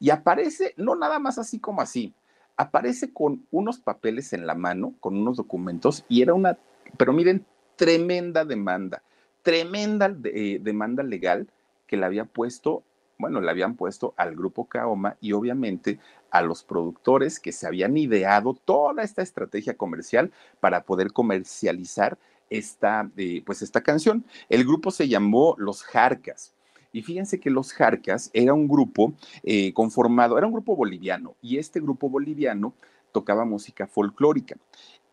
[0.00, 2.14] Y aparece, no nada más así como así,
[2.56, 6.58] aparece con unos papeles en la mano, con unos documentos, y era una,
[6.96, 9.04] pero miren, tremenda demanda,
[9.42, 11.46] tremenda eh, demanda legal
[11.86, 12.82] que le había puesto,
[13.22, 16.00] bueno, le habían puesto al grupo Kaoma y obviamente
[16.32, 22.18] a los productores que se habían ideado toda esta estrategia comercial para poder comercializar
[22.50, 24.24] esta, eh, pues esta canción.
[24.48, 26.52] El grupo se llamó Los Jarcas.
[26.92, 31.58] Y fíjense que los Jarcas era un grupo eh, conformado, era un grupo boliviano, y
[31.58, 32.74] este grupo boliviano
[33.12, 34.56] tocaba música folclórica.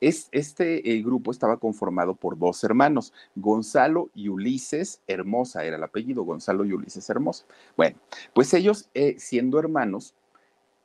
[0.01, 5.83] Es, este eh, grupo estaba conformado por dos hermanos, Gonzalo y Ulises Hermosa, era el
[5.83, 7.45] apellido, Gonzalo y Ulises Hermosa.
[7.75, 7.97] Bueno,
[8.33, 10.13] pues ellos, eh, siendo hermanos,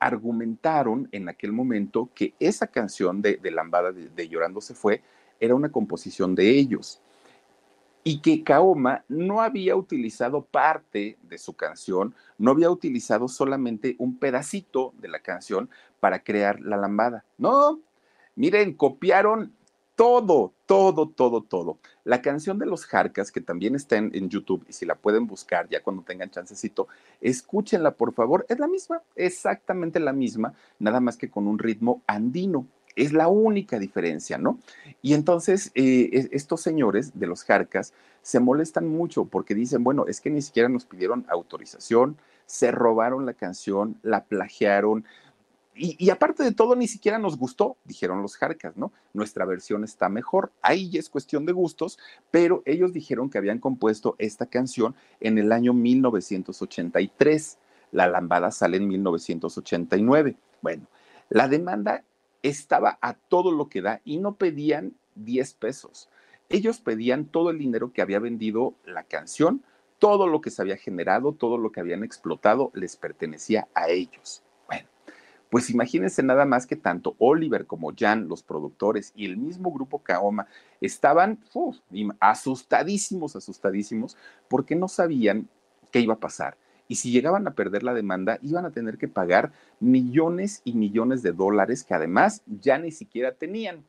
[0.01, 5.03] argumentaron en aquel momento que esa canción de, Lambada de Llorando se fue
[5.41, 7.01] era una composición de ellos
[8.05, 14.19] y que Kaoma no había utilizado parte de su canción, no había utilizado solamente un
[14.19, 17.25] pedacito de la canción para crear la lambada.
[17.39, 17.81] No,
[18.35, 19.53] miren, copiaron
[19.95, 21.79] todo, todo, todo, todo.
[22.05, 25.27] La canción de los Jarcas, que también está en, en, YouTube, y si la pueden
[25.27, 26.89] buscar ya cuando tengan chancecito,
[27.21, 32.03] escúchenla por favor, es la misma, exactamente la misma, nada más que con un ritmo
[32.07, 32.67] andino.
[32.97, 34.61] Es la única diferencia, ¿no?
[35.03, 37.93] Y entonces eh, estos señores de los Jarcas
[38.23, 42.17] se molestan mucho porque dicen, bueno, es que ni siquiera nos pidieron autorización,
[42.47, 45.05] se robaron la canción, la plagiaron.
[45.77, 48.93] Y, aparte de todo, ni siquiera nos gustó, dijeron los Jarcas, ¿no?
[49.13, 50.53] Nuestra versión está mejor.
[50.63, 51.99] Ahí ya es cuestión de gustos,
[52.31, 57.59] pero ellos dijeron que habían compuesto esta canción en el año 1983.
[57.91, 60.37] La lambada sale en 1989.
[60.63, 60.87] Bueno,
[61.29, 62.05] la demanda
[62.43, 66.09] estaba a todo lo que da y no pedían 10 pesos.
[66.51, 69.65] Ellos pedían todo el dinero que había vendido la canción,
[69.99, 74.45] todo lo que se había generado, todo lo que habían explotado les pertenecía a ellos.
[75.55, 80.01] Pues imagínense nada más que tanto Oliver como Jan, los productores y el mismo grupo
[80.01, 80.49] Kaoma
[80.81, 81.39] estaban
[82.19, 84.17] asustadísimos, asustadísimos,
[84.49, 85.49] porque no sabían
[85.93, 86.57] qué iba a pasar
[86.89, 91.23] y si llegaban a perder la demanda, iban a tener que pagar millones y millones
[91.23, 93.85] de dólares que además ya ni siquiera tenían.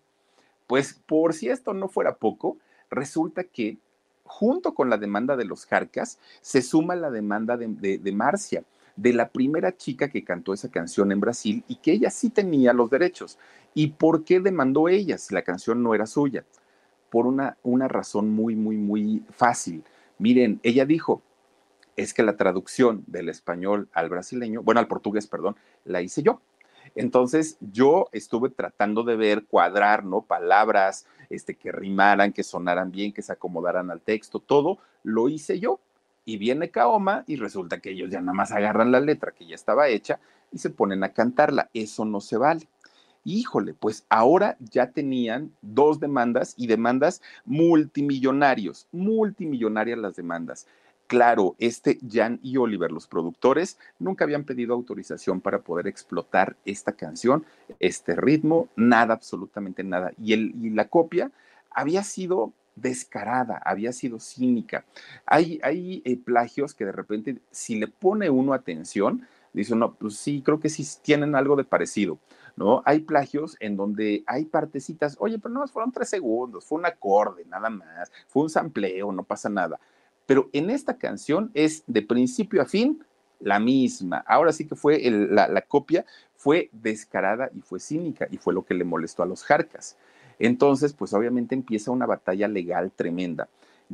[0.67, 2.60] Pues por si esto no fuera poco,
[2.91, 3.80] resulta que
[4.23, 8.63] junto con la demanda de los Jarcas se suma la demanda de, Marcia,
[8.95, 12.73] de la primera chica que cantó esa canción en Brasil y que ella sí tenía
[12.73, 13.38] los derechos.
[13.73, 16.45] ¿Y por qué demandó ella si la canción no era suya?
[17.10, 19.84] Por una, una razón muy, muy, muy fácil.
[20.17, 21.21] Miren, ella dijo,
[21.95, 26.41] es que la traducción del español al brasileño, bueno, al portugués, perdón, la hice yo.
[26.93, 30.21] Entonces yo estuve tratando de ver, cuadrar, ¿no?
[30.21, 35.60] Palabras este, que rimaran, que sonaran bien, que se acomodaran al texto, todo lo hice
[35.60, 35.79] yo.
[36.25, 39.55] Y viene Kaoma y resulta que ellos ya nada más agarran la letra que ya
[39.55, 40.19] estaba hecha
[40.51, 41.69] y se ponen a cantarla.
[41.73, 42.67] Eso no se vale.
[43.23, 50.67] Híjole, pues ahora ya tenían dos demandas y demandas multimillonarios, multimillonarias las demandas.
[51.07, 56.93] Claro, este Jan y Oliver, los productores, nunca habían pedido autorización para poder explotar esta
[56.93, 57.45] canción,
[57.79, 60.13] este ritmo, nada, absolutamente nada.
[60.21, 61.31] Y, el, y la copia
[61.69, 64.85] había sido descarada, había sido cínica.
[65.25, 70.17] Hay, hay eh, plagios que de repente, si le pone uno atención, dice no, pues
[70.17, 72.19] sí, creo que sí tienen algo de parecido.
[72.55, 72.83] ¿no?
[72.85, 77.43] Hay plagios en donde hay partecitas, oye, pero no, fueron tres segundos, fue un acorde,
[77.45, 79.79] nada más, fue un sampleo, no pasa nada
[80.25, 83.03] pero en esta canción es de principio a fin
[83.39, 84.23] la misma.
[84.27, 88.73] Ahora sí que fue la, copia, fue descarada y fue cínica y fue lo que
[88.73, 89.97] le molestó a los Jarcas.
[90.39, 93.48] Entonces, pues obviamente empieza una batalla legal tremenda.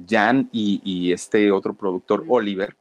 [0.08, 2.76] Jan y este otro productor, Oliver,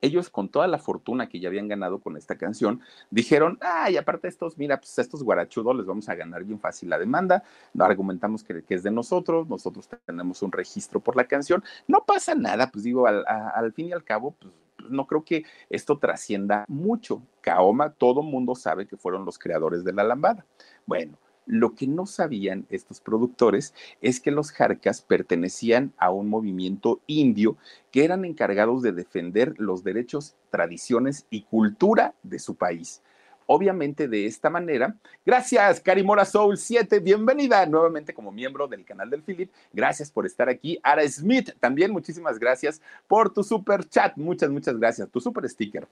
[0.00, 4.26] ellos con toda la fortuna que ya habían ganado con esta canción, dijeron, ay, aparte
[4.26, 7.42] de estos, mira, pues estos guarachudos les vamos a ganar bien fácil la demanda,
[7.78, 12.70] argumentamos que, es de nosotros, nosotros tenemos un registro por la canción, no pasa nada,
[12.70, 14.52] pues digo, al, al fin y al cabo, pues
[14.90, 17.22] no creo que esto trascienda mucho.
[17.40, 20.44] Kaoma, todo mundo sabe que fueron los creadores de la lambada.
[20.84, 27.00] Bueno, lo que no sabían estos productores es que los Jarcas pertenecían a un movimiento
[27.06, 27.56] indio
[27.90, 33.00] que eran encargados de defender los derechos, tradiciones y cultura de su país.
[33.48, 39.22] Obviamente de esta manera, gracias Karimora Soul 7, bienvenida nuevamente como miembro del canal del
[39.22, 40.80] Philip, gracias por estar aquí.
[40.82, 45.86] Ara Smith, también muchísimas gracias por tu super chat, muchas, muchas gracias, tu super sticker.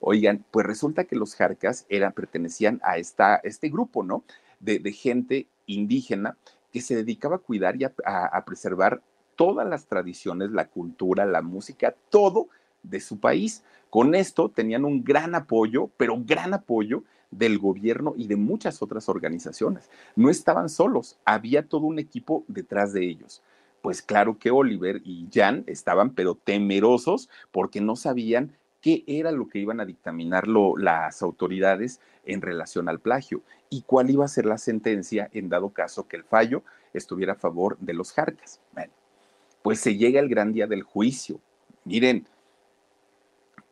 [0.00, 4.22] Oigan, pues resulta que los Jarcas eran, pertenecían a esta, este grupo, ¿no?
[4.60, 6.36] De, gente indígena
[6.72, 9.02] que se dedicaba a cuidar y a preservar
[9.38, 12.48] todas las tradiciones, la cultura, la música, todo
[12.82, 13.62] de su país.
[13.88, 19.08] Con esto tenían un gran apoyo, pero gran apoyo del gobierno y de muchas otras
[19.08, 19.90] organizaciones.
[20.16, 23.40] No estaban solos, había todo un equipo detrás de ellos.
[23.80, 29.48] Pues claro que Oliver y Jan estaban pero temerosos porque no sabían qué era lo
[29.48, 34.46] que iban a dictaminar las autoridades en relación al plagio y cuál iba a ser
[34.46, 36.62] la sentencia en dado caso que el fallo
[36.92, 38.60] estuviera a favor de los Jarcas.
[38.72, 38.92] Bueno,
[39.62, 41.40] pues se llega el gran día del juicio.
[41.84, 42.26] Miren,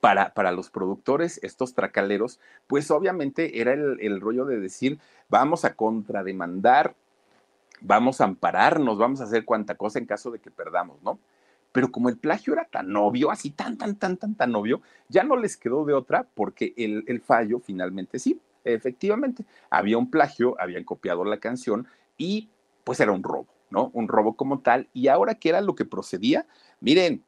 [0.01, 6.95] para, los productores, estos tracaleros, pues obviamente era el, rollo de decir, vamos a contrademandar,
[7.81, 11.19] vamos a ampararnos, vamos a hacer cuanta cosa en caso de que perdamos, ¿no?
[11.73, 15.25] Pero como el plagio era tan obvio, así tan, tan, tan, tan, tan obvio, ya
[15.25, 18.41] no les quedó de otra porque el, el fallo finalmente sí,
[18.75, 21.87] efectivamente, había un plagio, habían copiado la canción
[22.19, 22.51] y
[22.85, 23.91] pues era un robo, ¿no?
[23.95, 24.89] Un robo como tal.
[24.93, 26.47] Y ahora, ¿qué era lo que procedía?
[26.81, 27.25] Miren,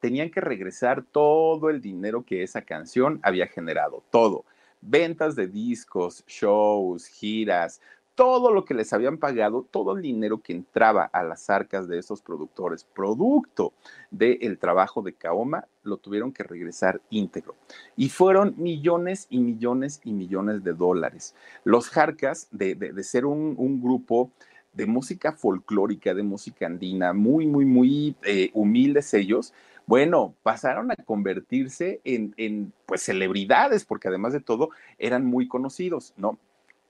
[0.00, 4.44] tenían que regresar todo el dinero que esa canción había generado, todo.
[4.80, 7.80] Ventas de discos, shows, giras,
[8.16, 11.98] todo lo que les habían pagado, todo el dinero que entraba a las arcas de
[11.98, 13.74] esos productores, producto
[14.10, 17.54] del trabajo de Kaoma, lo tuvieron que regresar íntegro.
[17.94, 21.34] Y fueron millones y millones y millones de dólares.
[21.62, 24.30] Los Jarcas, de, ser un, grupo
[24.72, 29.52] de música folclórica, de música andina, muy, muy, muy eh, humildes ellos,
[29.86, 36.38] bueno, pasaron a convertirse en, pues celebridades, porque además de todo eran muy conocidos, ¿no?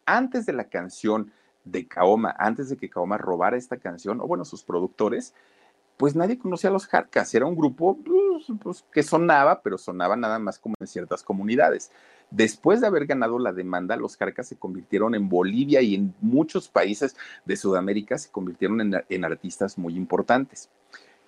[0.06, 1.32] Antes de la canción
[1.64, 5.34] de Kaoma, antes de que Kaoma robara esta canción, o bueno, sus productores,
[5.96, 10.14] pues nadie conocía a los Jarcas, era un grupo pues, pues, que sonaba, pero sonaba
[10.14, 11.90] nada más como en ciertas comunidades.
[12.30, 16.68] Después de haber ganado la demanda, los Jarcas se convirtieron en Bolivia y en muchos
[16.68, 20.70] países de Sudamérica se convirtieron en artistas muy importantes.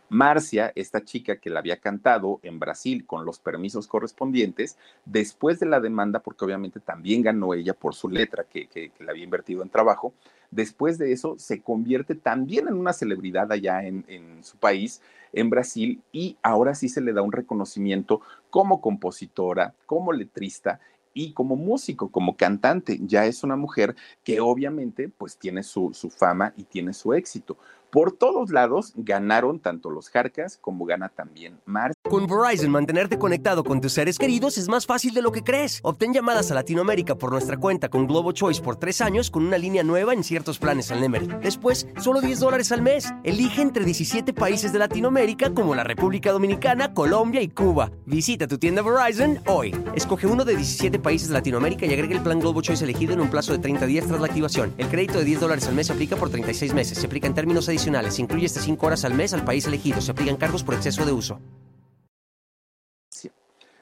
[0.09, 5.66] Marcia, esta chica que la había cantado en Brasil con los permisos correspondientes, después de
[5.66, 8.68] la demanda, porque obviamente también ganó ella por su letra que,
[8.99, 10.12] le había invertido en trabajo,
[10.51, 15.51] después de eso se convierte también en una celebridad allá en, en su país, en
[15.51, 20.81] Brasil, y ahora sí se le da un reconocimiento como compositora, como letrista
[21.18, 22.99] y como músico, como cantante.
[23.03, 27.57] Ya es una mujer que obviamente pues tiene su, su fama y tiene su éxito.
[27.90, 31.94] Por todos lados ganaron tanto los Jarcas como gana también Mars.
[32.03, 35.81] Con Verizon, mantenerte conectado con tus seres queridos es más fácil de lo que crees.
[35.83, 39.57] Obtén llamadas a Latinoamérica por nuestra cuenta con Globo Choice por tres años con una
[39.57, 41.29] línea nueva en ciertos planes al Nemery.
[41.42, 43.11] Después, solo 10 dólares al mes.
[43.24, 47.90] Elige entre 17 países de Latinoamérica como la República Dominicana, Colombia y Cuba.
[48.05, 49.74] Visita tu tienda Verizon hoy.
[49.94, 53.20] Escoge uno de 17 países de Latinoamérica y agrega el plan Globo Choice elegido en
[53.20, 54.74] un plazo de 30 días tras la activación.
[54.77, 56.98] El crédito de 10 dólares al mes se aplica por 36 meses.
[56.98, 58.19] Se aplica en términos adicionales adicionales.
[58.19, 60.01] Incluye hasta 5 horas al mes al país elegido.
[60.01, 61.41] Se aplican cargos por exceso de uso.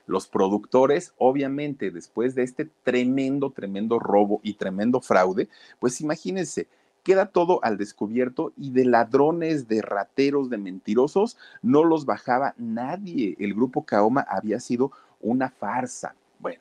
[0.07, 5.49] Los productores, obviamente, después de este tremendo, tremendo robo y tremendo fraude,
[5.81, 6.69] pues imagínense,
[7.03, 13.35] queda todo al descubierto y de ladrones, de rateros, de mentirosos, no los bajaba nadie.
[13.41, 16.15] El grupo Kaoma había sido una farsa.
[16.39, 16.61] Bueno,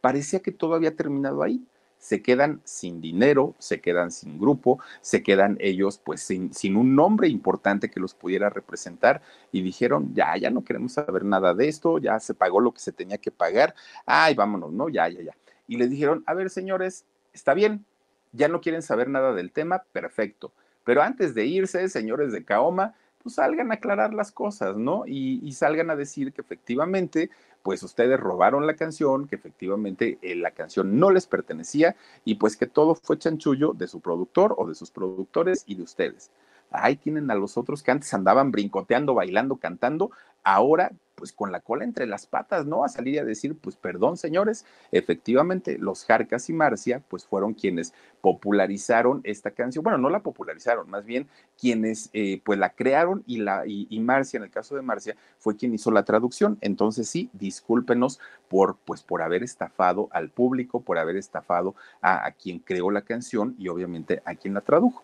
[0.00, 1.62] parecía que todo había terminado ahí
[1.98, 6.94] se quedan sin dinero, se quedan sin grupo, se quedan ellos pues sin, sin, un
[6.94, 11.68] nombre importante que los pudiera representar y dijeron, ya, ya no queremos saber nada de
[11.68, 14.88] esto, ya se pagó lo que se tenía que pagar, ay, vámonos, ¿no?
[14.88, 15.36] Ya, ya, ya.
[15.66, 17.84] Y les dijeron, a ver, señores, está bien,
[18.32, 20.52] ya no quieren saber nada del tema, perfecto.
[20.84, 22.94] Pero antes de irse, señores de Kaoma,
[23.26, 25.02] pues salgan a aclarar las cosas, ¿no?
[25.04, 27.28] Y, salgan a decir que efectivamente
[27.64, 32.56] pues ustedes robaron la canción, que efectivamente eh, la canción no les pertenecía y pues
[32.56, 36.30] que todo fue chanchullo de su productor o de sus productores y de ustedes.
[36.70, 40.12] Ahí tienen a los otros que antes andaban brincoteando, bailando, cantando,
[40.44, 42.84] ahora pues con la cola entre las patas, ¿no?
[42.84, 47.92] A salir a decir, pues perdón, señores, efectivamente, los Jarcas y Marcia, pues fueron quienes
[48.20, 49.82] popularizaron esta canción.
[49.82, 51.26] Bueno, no la popularizaron, más bien
[51.58, 55.56] quienes eh, pues la crearon y, la, y, Marcia, en el caso de Marcia, fue
[55.56, 56.58] quien hizo la traducción.
[56.60, 62.32] Entonces sí, discúlpenos por, pues, por haber estafado al público, por haber estafado a, a
[62.32, 65.02] quien creó la canción y obviamente a quien la tradujo.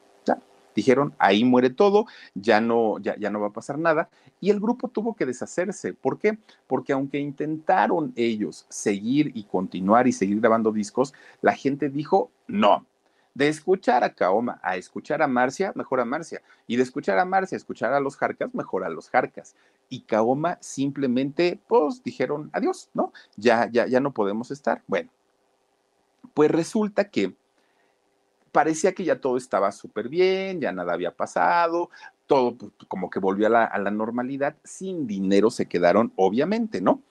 [0.74, 4.08] Dijeron, ahí muere todo, ya no, ya, ya no va a pasar nada.
[4.40, 5.92] Y el grupo tuvo que deshacerse.
[5.94, 6.38] ¿Por qué?
[6.66, 12.86] Porque aunque intentaron ellos seguir y continuar y seguir grabando discos, la gente dijo, no,
[13.34, 16.42] de escuchar a Kaoma a escuchar a Marcia, mejor a Marcia.
[16.66, 19.54] Y de escuchar a Marcia a escuchar a los Jarcas, mejor a los Jarcas.
[19.88, 23.12] Y Kaoma simplemente, pues, dijeron adiós, ¿no?
[23.36, 24.82] Ya, ya, ya no podemos estar.
[24.86, 25.10] Bueno,
[26.34, 27.34] pues resulta que
[28.52, 31.90] parecía que ya todo estaba súper bien, ya nada había pasado,
[32.26, 34.56] todo pues, como que volvió a la, normalidad.
[34.62, 37.02] Sin dinero se quedaron, obviamente, ¿no?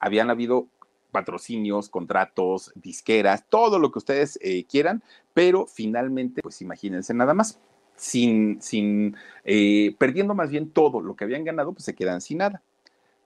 [0.00, 0.66] Habían habido
[1.12, 7.60] patrocinios, contratos, disqueras, todo lo que ustedes eh, quieran, pero finalmente, pues imagínense nada más,
[7.96, 12.38] sin, sin, eh, perdiendo más bien todo lo que habían ganado, pues se quedan sin
[12.38, 12.62] nada.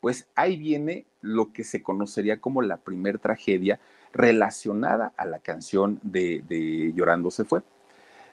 [0.01, 3.81] Pues ahí viene lo que se conocería como la primer tragedia
[4.13, 7.63] relacionada a la canción de, Llorando se fue.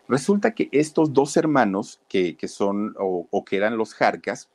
[0.08, 4.50] Resulta que estos dos hermanos, que, son o, que eran los Jarcas,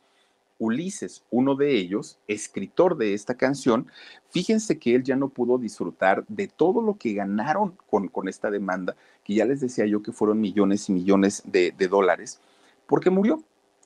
[0.61, 3.87] Ulises, uno de ellos, escritor de esta canción,
[4.31, 8.97] fíjense que él ya no pudo disfrutar de todo lo que ganaron con, esta demanda,
[9.23, 12.41] que ya les decía yo que fueron millones y millones de, de dólares,
[12.87, 13.43] porque murió.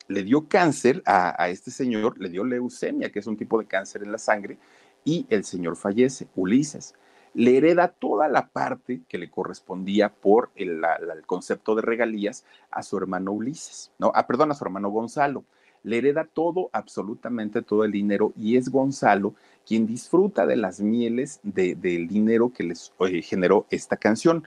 [0.08, 3.66] Le dio cáncer a, a, este señor, le dio leucemia, que es un tipo de
[3.66, 4.58] cáncer en la sangre,
[5.04, 6.94] y el señor fallece, Ulises.
[7.34, 10.82] Le hereda toda la parte que le correspondía por el,
[11.26, 15.44] concepto de regalías a su hermano Ulises, no, ah, perdón, a su hermano Gonzalo
[15.84, 19.34] le hereda todo, absolutamente todo el dinero, y es Gonzalo
[19.66, 24.44] quien disfruta de las mieles de, del dinero que les generó esta canción.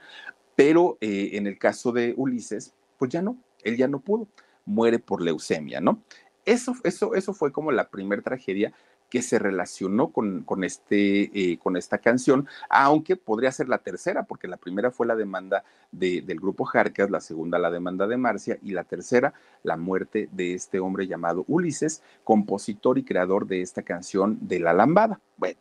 [0.54, 4.28] Pero eh, en el caso de Ulises, pues ya no, él ya no pudo,
[4.64, 6.02] muere por leucemia, ¿no?
[6.44, 8.72] Eso, eso, eso fue como la primera tragedia
[9.10, 14.24] que se relacionó con, con, este, eh, con esta canción, aunque podría ser la tercera,
[14.24, 18.16] porque la primera fue la demanda de, del grupo Jarcas, la segunda la demanda de
[18.16, 19.32] Marcia y la tercera
[19.62, 24.72] la muerte de este hombre llamado Ulises, compositor y creador de esta canción de La
[24.72, 25.20] Lambada.
[25.36, 25.58] Bueno,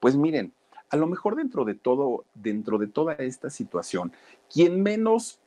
[0.00, 0.52] pues miren,
[0.90, 4.12] a lo mejor dentro de todo, dentro de toda esta situación,
[4.52, 5.40] quien menos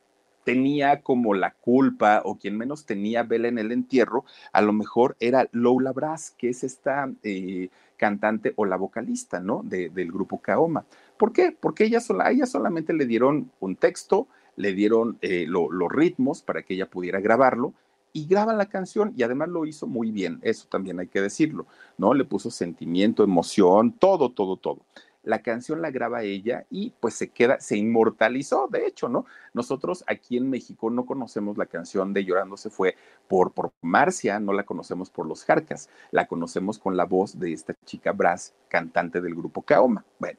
[0.44, 5.16] tenía como la culpa o quien menos tenía vela en el entierro, a lo mejor
[5.20, 9.62] era Lola Brass, que es esta eh, cantante o la vocalista, ¿no?
[9.64, 10.84] De, del grupo Kaoma.
[11.18, 11.56] ¿Por qué?
[11.58, 14.26] Porque ella, sola, a ella solamente le dieron un texto,
[14.56, 17.74] le dieron eh, lo, los ritmos para que ella pudiera grabarlo
[18.12, 21.66] y graba la canción y además lo hizo muy bien, eso también hay que decirlo,
[21.96, 22.12] ¿no?
[22.14, 24.80] Le puso sentimiento, emoción, todo, todo, todo
[25.22, 29.26] la canción la graba ella y pues se queda, se inmortalizó, de hecho, ¿no?
[29.52, 32.96] Nosotros aquí en México no conocemos la canción de Llorando se fue
[33.28, 37.52] por, por Marcia, no la conocemos por los Jarcas, la conocemos con la voz de
[37.52, 40.04] esta chica Brass, cantante del grupo Kaoma.
[40.18, 40.38] Bueno.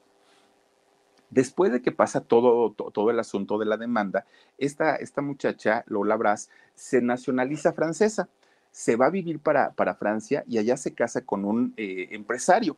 [1.30, 4.26] Después de que pasa todo, todo, el asunto de la demanda,
[4.58, 8.28] esta, esta muchacha, Lola Brass, se nacionaliza francesa,
[8.72, 12.76] se va a vivir para, para Francia y allá se casa con un eh, empresario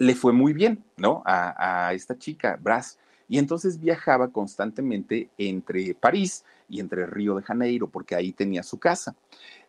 [0.00, 1.22] le fue muy bien, ¿no?
[1.26, 2.98] A, a esta chica, Brass.
[3.28, 8.78] Y entonces viajaba constantemente entre París y entre Río de Janeiro, porque ahí tenía su
[8.78, 9.14] casa.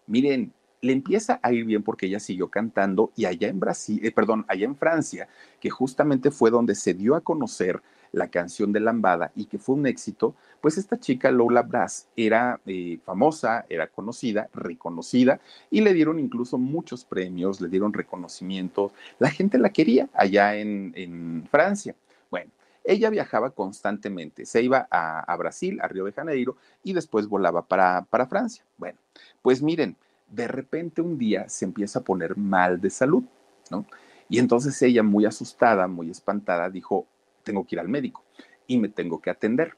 [0.07, 4.11] Miren, le empieza a ir bien porque ella siguió cantando y allá en Brasil, eh,
[4.11, 5.27] perdón, allá en Francia,
[5.59, 7.82] que justamente fue donde se dio a conocer
[8.12, 12.59] la canción de Lambada y que fue un éxito, pues esta chica Lola Brass era
[12.66, 15.39] eh, famosa, era conocida, reconocida
[15.70, 20.93] y le dieron incluso muchos premios, le dieron reconocimientos, la gente la quería allá en,
[20.95, 21.95] en Francia.
[22.30, 22.51] Bueno,
[22.84, 27.62] ella viajaba constantemente, se iba a, a, Brasil, a Río de Janeiro y después volaba
[27.62, 28.64] para, para Francia.
[28.78, 28.97] Bueno,
[29.41, 29.95] pues miren,
[30.30, 33.24] de repente un día se empieza a poner mal de salud,
[33.70, 33.86] ¿no?
[34.32, 37.05] Y entonces ella, muy asustada, muy espantada, dijo,
[37.41, 38.23] tengo que ir al médico
[38.67, 39.75] y me tengo que atender.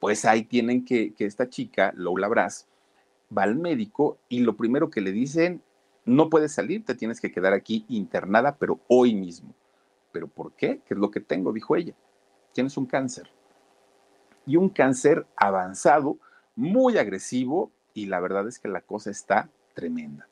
[0.00, 2.66] Pues ahí tienen que, que esta chica, Lola Brass,
[3.36, 5.62] va al médico y lo primero que le dicen,
[6.04, 9.54] no puedes salir, te tienes que quedar aquí internada, pero hoy mismo.
[10.10, 10.80] ¿Pero por qué?
[10.86, 11.52] ¿Qué es lo que tengo?
[11.52, 11.94] Dijo ella.
[12.52, 13.30] Tienes un cáncer.
[14.44, 16.18] Y un cáncer avanzado,
[16.56, 20.28] muy agresivo, y la verdad es que la cosa está tremenda.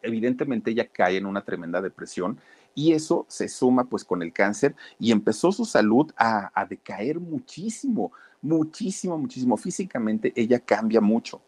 [0.00, 2.40] Evidentemente ella cae en una tremenda depresión
[2.74, 7.20] y eso se suma pues con el cáncer y empezó su salud a, a decaer
[7.20, 9.56] muchísimo, muchísimo, muchísimo.
[9.56, 11.40] Físicamente ella cambia mucho.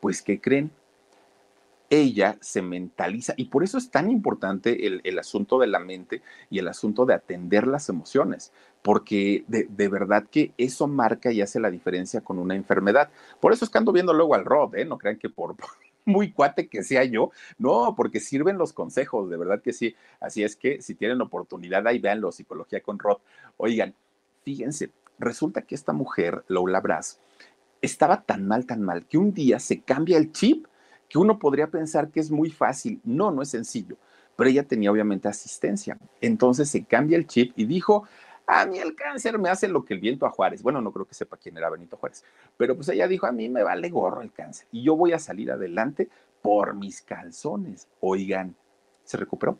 [0.00, 0.70] Pues, ¿qué creen?
[1.90, 6.22] ella se mentaliza y por eso es tan importante el, el, asunto de la mente
[6.48, 11.42] y el asunto de atender las emociones, porque de, de, verdad que eso marca y
[11.42, 13.10] hace la diferencia con una enfermedad.
[13.40, 14.84] Por eso es que ando viendo luego al Rod, ¿eh?
[14.84, 15.56] No crean que por,
[16.10, 19.94] muy cuate que sea yo, no, porque sirven los consejos, de verdad que sí.
[20.20, 23.18] Así es que si tienen oportunidad, ahí veanlo, Psicología con Rod.
[23.56, 23.94] Oigan,
[24.44, 27.18] fíjense, resulta que esta mujer, Lola Brass,
[27.82, 30.66] estaba tan mal, tan mal, que un día se cambia el chip,
[31.08, 33.00] que uno podría pensar que es muy fácil.
[33.04, 33.96] No, no es sencillo.
[34.36, 35.98] Pero ella tenía obviamente asistencia.
[36.20, 38.06] Entonces se cambia el chip y dijo,
[38.50, 40.62] a mí el cáncer me hace lo que el viento a Juárez.
[40.62, 42.24] Bueno, no creo que sepa quién era Benito Juárez,
[42.56, 45.18] pero pues ella dijo, a mí me vale gorro el cáncer y yo voy a
[45.20, 46.08] salir adelante
[46.42, 47.86] por mis calzones.
[48.00, 48.56] Oigan,
[49.04, 49.58] ¿se recuperó?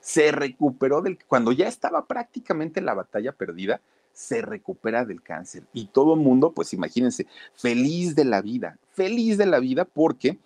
[0.00, 3.80] Se recuperó del, cuando ya estaba prácticamente la batalla perdida,
[4.12, 5.64] se recupera del cáncer.
[5.72, 10.38] Y todo el mundo, pues imagínense, feliz de la vida, feliz de la vida porque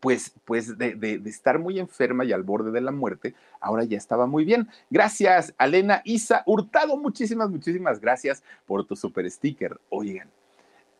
[0.00, 4.26] pues, pues de, estar muy enferma y al borde de la muerte, ahora ya estaba
[4.26, 4.68] muy bien.
[4.90, 9.80] Gracias, Alena Isa Hurtado, muchísimas, muchísimas gracias por tu super sticker.
[9.88, 10.28] Oigan,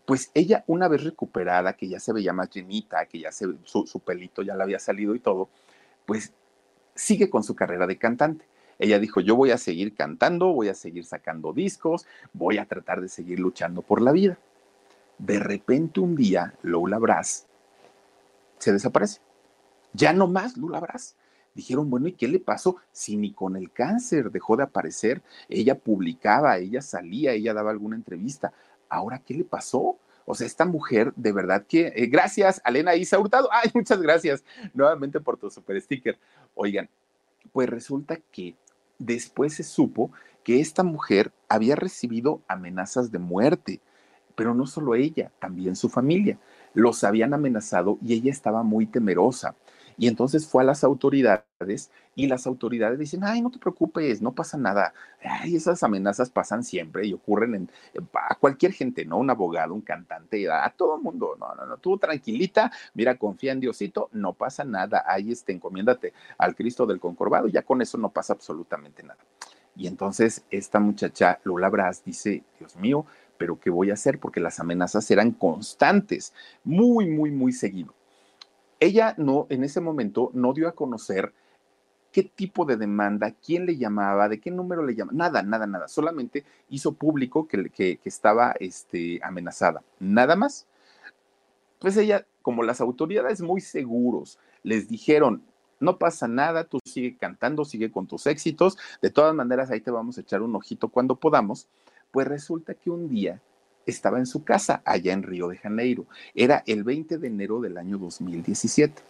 [0.06, 3.86] pues ella una vez recuperada, que ya se veía más llenita, que ya se, su,
[3.86, 5.48] su pelito ya le había salido y todo,
[6.06, 6.32] pues
[6.94, 8.46] sigue con su carrera de cantante.
[8.78, 13.00] Ella dijo, yo voy a seguir cantando, voy a seguir sacando discos, voy a tratar
[13.00, 14.38] de seguir luchando por la vida.
[15.18, 17.47] De repente un día, Lola Brás
[18.58, 19.20] se desaparece.
[19.92, 21.16] Ya no más Lula Brás.
[21.54, 22.76] Dijeron, bueno, ¿y qué le pasó?
[22.92, 27.96] Si ni con el cáncer dejó de aparecer, ella publicaba, ella salía, ella daba alguna
[27.96, 28.52] entrevista.
[28.88, 29.98] Ahora, ¿qué le pasó?
[30.24, 33.48] O sea, esta mujer, de verdad que, eh, gracias, Alena Isa Hurtado.
[33.50, 34.44] Ay, muchas gracias
[34.74, 36.18] nuevamente por tu super sticker.
[36.54, 36.88] Oigan,
[37.50, 38.54] pues resulta que
[38.98, 40.12] después se supo
[40.44, 43.80] que esta mujer había recibido amenazas de muerte,
[44.34, 46.38] pero no solo ella, también su familia
[46.74, 49.54] los habían amenazado y ella estaba muy temerosa.
[49.98, 54.32] Y entonces fue a las autoridades y las autoridades dicen, ay, no te preocupes, no
[54.32, 54.94] pasa nada.
[55.22, 57.70] Ay, esas amenazas pasan siempre y ocurren en,
[58.14, 59.18] a cualquier gente, ¿no?
[59.18, 61.36] Un abogado, un cantante, a todo el mundo.
[61.38, 65.02] No, no, no, tú tranquilita, mira, confía en Diosito, no pasa nada.
[65.04, 69.18] Ahí este, encomiéndate al Cristo del Concorvado, ya con eso no pasa absolutamente nada.
[69.74, 73.04] Y entonces esta muchacha, Lola Brás, dice, Dios mío,
[73.38, 74.18] pero ¿qué voy a hacer?
[74.18, 76.34] Porque las amenazas eran constantes,
[76.64, 77.94] muy, muy, muy seguido.
[78.80, 81.32] Ella no, en ese momento, no dio a conocer
[82.12, 85.88] qué tipo de demanda, quién le llamaba, de qué número le llamaba, nada, nada, nada.
[85.88, 89.82] Solamente hizo público que, que, estaba este, amenazada.
[89.98, 90.66] Nada más.
[91.78, 95.42] Pues ella, como las autoridades muy seguros, les dijeron,
[95.80, 99.92] no pasa nada, tú sigue cantando, sigue con tus éxitos, de todas maneras ahí te
[99.92, 101.68] vamos a echar un ojito cuando podamos.
[102.10, 103.40] Pues resulta que un día
[103.86, 106.06] estaba en su casa allá en Río de Janeiro.
[106.34, 109.02] Era el 20 de enero del año 2017.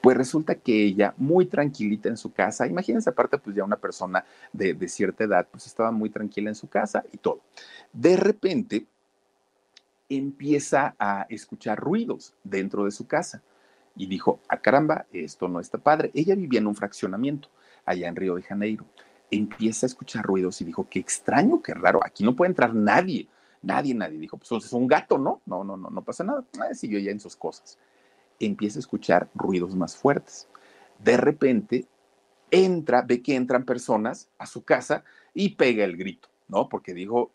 [0.00, 4.24] Pues resulta que ella, muy tranquilita en su casa, imagínense aparte, pues ya una persona
[4.52, 7.40] de, cierta edad, pues estaba muy tranquila en su casa y todo.
[7.92, 8.86] De repente
[10.08, 13.42] empieza a escuchar ruidos dentro de su casa
[13.94, 16.10] y dijo, a ah, caramba, esto no está padre.
[16.14, 17.48] Ella vivía en un fraccionamiento
[17.84, 18.84] allá en Río de Janeiro
[19.32, 23.28] empieza a escuchar ruidos y dijo, qué extraño, qué raro, aquí no puede entrar nadie,
[23.62, 24.18] nadie, nadie.
[24.18, 25.40] Dijo, pues es un gato, ¿no?
[25.46, 26.44] No, no, no, no pasa nada.
[26.60, 27.78] Ah, siguió ya en sus cosas.
[28.38, 30.48] Empieza a escuchar ruidos más fuertes.
[30.98, 31.86] De repente
[32.50, 35.02] entra, ve que entran personas a su casa
[35.32, 36.68] y pega el grito, ¿no?
[36.68, 37.30] Porque dijo,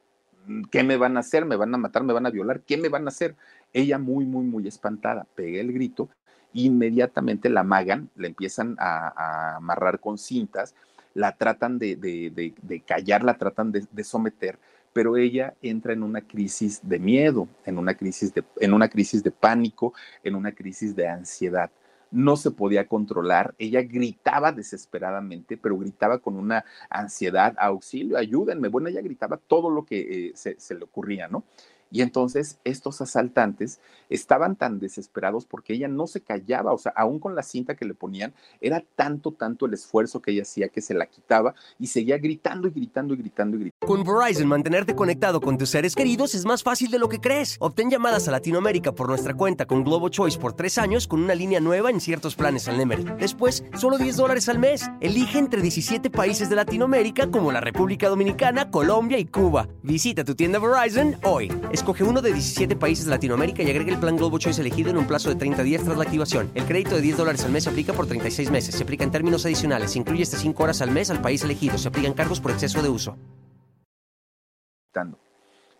[0.45, 1.45] mm, ¿qué me van a hacer?
[1.45, 2.03] ¿Me van a matar?
[2.03, 2.61] ¿Me van a violar?
[2.61, 3.35] ¿Qué me van a hacer?
[3.73, 6.09] Ella muy, muy, muy espantada, pega el grito,
[6.53, 10.75] inmediatamente la magan, la empiezan a amarrar con cintas
[11.17, 14.59] la tratan de, de, callar, la tratan de, someter,
[14.93, 19.23] pero ella entra en una crisis de miedo, en una crisis de, en una crisis
[19.23, 19.93] de pánico,
[20.23, 21.71] en una crisis de ansiedad.
[22.11, 28.67] No se podía controlar, ella gritaba desesperadamente, pero gritaba con una ansiedad, auxilio, ayúdenme.
[28.67, 31.45] Bueno, ella gritaba todo lo que eh, se, se le ocurría, ¿no?
[31.91, 33.79] Y entonces estos asaltantes
[34.09, 37.85] estaban tan desesperados porque ella no se callaba, o sea, aún con la cinta que
[37.85, 41.87] le ponían, era tanto, tanto el esfuerzo que ella hacía que se la quitaba y
[41.87, 43.87] seguía gritando y gritando y gritando y gritando.
[43.87, 47.57] Con Verizon, mantenerte conectado con tus seres queridos es más fácil de lo que crees.
[47.59, 51.35] Obtén llamadas a Latinoamérica por nuestra cuenta con Globo Choice por tres años con una
[51.35, 53.05] línea nueva en ciertos planes al Nemery.
[53.19, 54.89] Después, solo 10 dólares al mes.
[55.01, 59.67] Elige entre 17 países de Latinoamérica como la República Dominicana, Colombia y Cuba.
[59.83, 61.51] Visita tu tienda Verizon hoy.
[61.77, 64.97] Escoge uno de 17 países de Latinoamérica y agrega el plan Globo Choice elegido en
[64.97, 66.49] un plazo de 30 días tras la activación.
[66.55, 68.73] El crédito de 10 dólares al mes se aplica por 36 meses.
[68.73, 69.91] Se aplica en términos adicionales.
[69.91, 71.77] Se incluye hasta 5 horas al mes al país elegido.
[71.77, 73.15] Se aplican cargos por exceso de uso.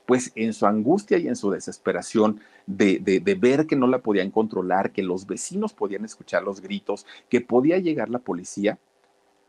[0.06, 4.30] Pues en su angustia y en su desesperación de, de ver que no la podían
[4.30, 8.78] controlar, que los vecinos podían escuchar los gritos, que podía llegar la policía,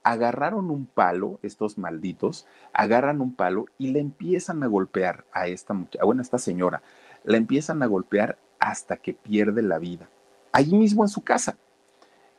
[0.02, 5.74] agarraron un palo, estos malditos, agarran un palo y le empiezan a golpear a esta
[5.74, 6.82] muchacha, bueno, a esta señora,
[7.24, 10.08] la empiezan a golpear hasta que pierde la vida.
[10.52, 11.58] Allí mismo en su casa.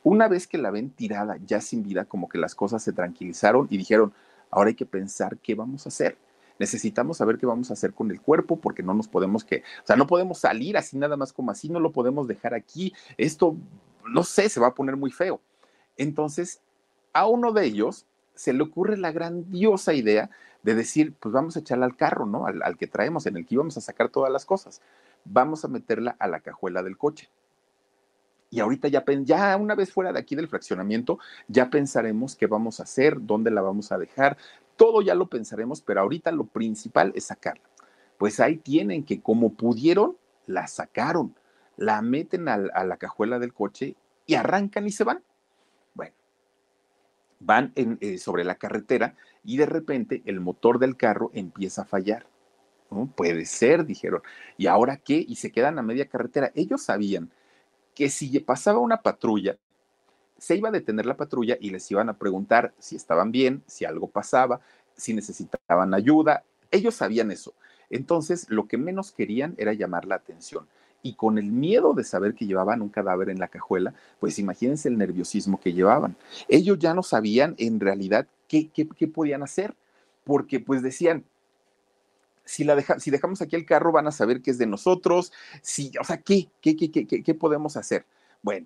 [0.03, 3.68] Una vez que la ven tirada, ya sin vida, como que las cosas se tranquilizaron
[3.70, 4.14] y dijeron,
[4.49, 6.18] ahora hay que pensar qué vamos a hacer.
[6.60, 9.88] necesitamos saber qué vamos a hacer con el cuerpo porque no nos podemos que, o
[9.88, 13.55] sea, no podemos salir así nada más como así, no lo podemos dejar aquí, esto,
[14.05, 15.41] no sé, se va a poner muy feo.
[15.95, 16.62] Entonces,
[17.14, 18.05] a uno de ellos
[18.36, 20.30] se le ocurre la grandiosa idea
[20.64, 22.45] de decir, pues vamos a echarla al carro, ¿no?
[22.45, 24.82] Al, que traemos, en el que íbamos a sacar todas las cosas.
[25.26, 27.30] Vamos a meterla a la cajuela del coche.
[28.49, 32.80] Y ahorita ya, ya una vez fuera de aquí del fraccionamiento, ya pensaremos qué vamos
[32.80, 34.38] a hacer, dónde la vamos a dejar,
[34.76, 37.64] todo ya lo pensaremos, pero ahorita lo principal es sacarla.
[38.18, 41.36] Pues ahí tienen que como pudieron, la sacaron,
[41.78, 43.95] la meten a, la cajuela del coche
[44.26, 45.22] y arrancan y se van.
[47.40, 52.28] Van eh, sobre la carretera y de repente el motor del carro empieza a fallar.
[53.16, 54.22] Puede ser, dijeron.
[54.58, 55.24] ¿Y ahora qué?
[55.28, 56.52] Y se quedan a media carretera.
[56.56, 57.32] Ellos sabían
[57.94, 59.58] que si pasaba una patrulla,
[60.38, 63.86] se iba a detener la patrulla y les iban a preguntar si estaban bien, si
[63.86, 64.62] algo pasaba,
[64.96, 66.44] si necesitaban ayuda.
[66.72, 67.54] Ellos sabían eso.
[67.90, 70.68] Entonces, lo que menos querían era llamar la atención.
[71.02, 74.89] Y con el miedo de saber que llevaban un cadáver en la cajuela, pues imagínense
[74.89, 76.16] el nerviosismo que llevaban.
[76.47, 79.76] Ellos ya no sabían en realidad qué, qué, qué podían hacer,
[80.26, 81.24] porque pues decían,
[82.50, 85.32] si, la si dejamos aquí el carro van a saber que es de nosotros,
[85.62, 88.06] si, o sea, ¿qué, qué, qué, qué, qué podemos hacer?
[88.41, 88.66] Bueno,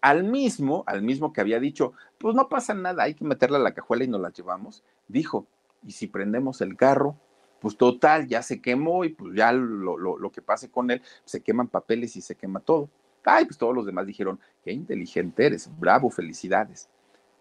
[0.00, 3.62] al mismo, al mismo que había dicho, pues no pasa nada, hay que meterla a
[3.62, 5.46] la cajuela y nos la llevamos, dijo,
[5.82, 7.16] ¿y si prendemos el carro?
[7.64, 11.00] Pues total, ya se quemó y pues ya lo, lo, lo que pase con él,
[11.24, 12.90] se queman papeles y se quema todo.
[13.24, 16.90] Ay, pues todos los demás dijeron, qué inteligente eres, bravo, felicidades.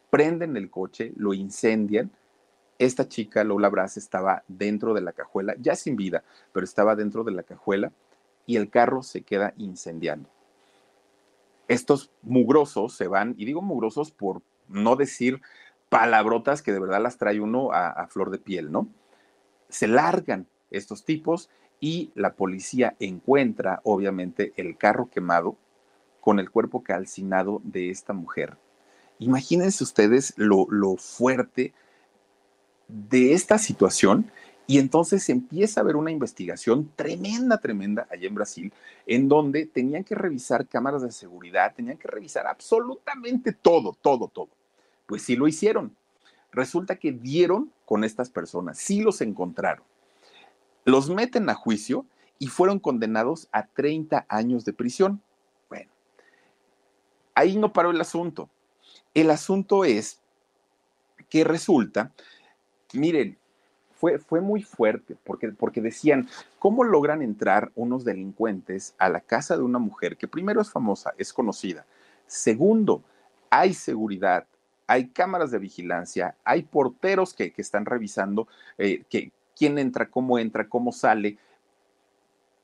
[0.09, 2.09] Prenden el coche, lo incendian,
[2.80, 7.26] esta chica, Lola Brás, estaba dentro de la cajuela, ya sin vida, pero estaba dentro
[7.26, 7.91] de la cajuela
[8.45, 10.30] y el carro se queda incendiando.
[11.67, 15.41] Estos mugrosos se van, y digo mugrosos por no decir
[15.89, 18.88] palabrotas que de verdad las trae uno a, a flor de piel, ¿no?
[19.74, 21.49] Se largan estos tipos
[21.80, 25.57] y la policía encuentra, obviamente, el carro quemado
[26.21, 28.55] con el cuerpo calcinado de esta mujer.
[29.17, 31.74] Imagínense ustedes lo, lo fuerte
[32.88, 34.32] de esta situación
[34.67, 38.74] y entonces empieza a haber una investigación tremenda, tremenda allá en Brasil,
[39.07, 44.49] en donde tenían que revisar cámaras de seguridad, tenían que revisar absolutamente todo, todo, todo.
[45.07, 45.95] Pues sí lo hicieron.
[46.51, 49.85] Resulta que dieron con estas personas, sí los encontraron.
[50.83, 52.07] Los meten a juicio
[52.39, 55.21] y fueron condenados a 30 años de prisión.
[55.69, 55.91] Bueno,
[57.35, 58.49] ahí no paró el asunto.
[59.13, 60.19] El asunto es
[61.29, 62.11] que resulta
[62.93, 63.37] miren,
[63.95, 66.27] fue, fue muy fuerte porque, porque decían,
[66.57, 71.13] ¿cómo logran entrar unos delincuentes a la casa de una mujer que primero es famosa,
[71.19, 71.85] es conocida?
[72.25, 73.03] Segundo,
[73.51, 74.47] hay seguridad,
[74.88, 80.67] hay cámaras de vigilancia, hay porteros que, están revisando eh, que, quién entra, cómo entra,
[80.67, 81.38] cómo sale.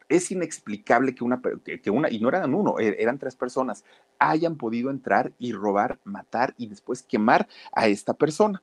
[0.07, 3.83] Es inexplicable que una, que una, y no eran uno, e, eran tres personas,
[4.17, 8.61] hayan podido entrar y robar, matar y después quemar a esta persona.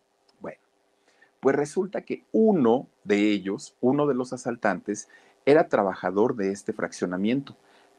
[1.41, 5.09] Pues resulta que uno de ellos, uno de los asaltantes,
[5.45, 7.57] era trabajador de este fraccionamiento.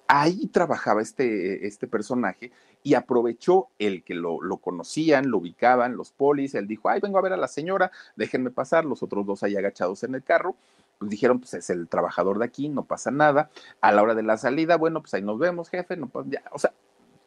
[0.07, 2.51] Ahí trabajaba este, este personaje
[2.81, 6.55] y aprovechó el que lo, lo, conocían, lo ubicaban, los polis.
[6.55, 8.85] Él dijo, ay, vengo a ver a la señora, déjenme pasar.
[8.85, 10.55] Los otros dos ahí agachados en el carro.
[10.97, 13.49] Pues dijeron, pues es el trabajador de aquí, no pasa nada.
[13.81, 15.97] A la hora de la salida, bueno, pues ahí nos vemos, jefe.
[15.97, 16.43] No, ya.
[16.51, 16.73] O sea,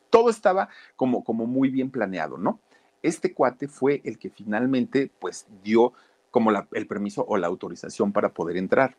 [0.08, 2.60] todo estaba como, como muy bien planeado, ¿no?
[3.02, 5.92] Este cuate fue el que finalmente, pues, dio
[6.30, 8.96] como el permiso o la autorización para poder entrar.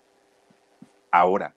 [1.11, 1.53] Ahora,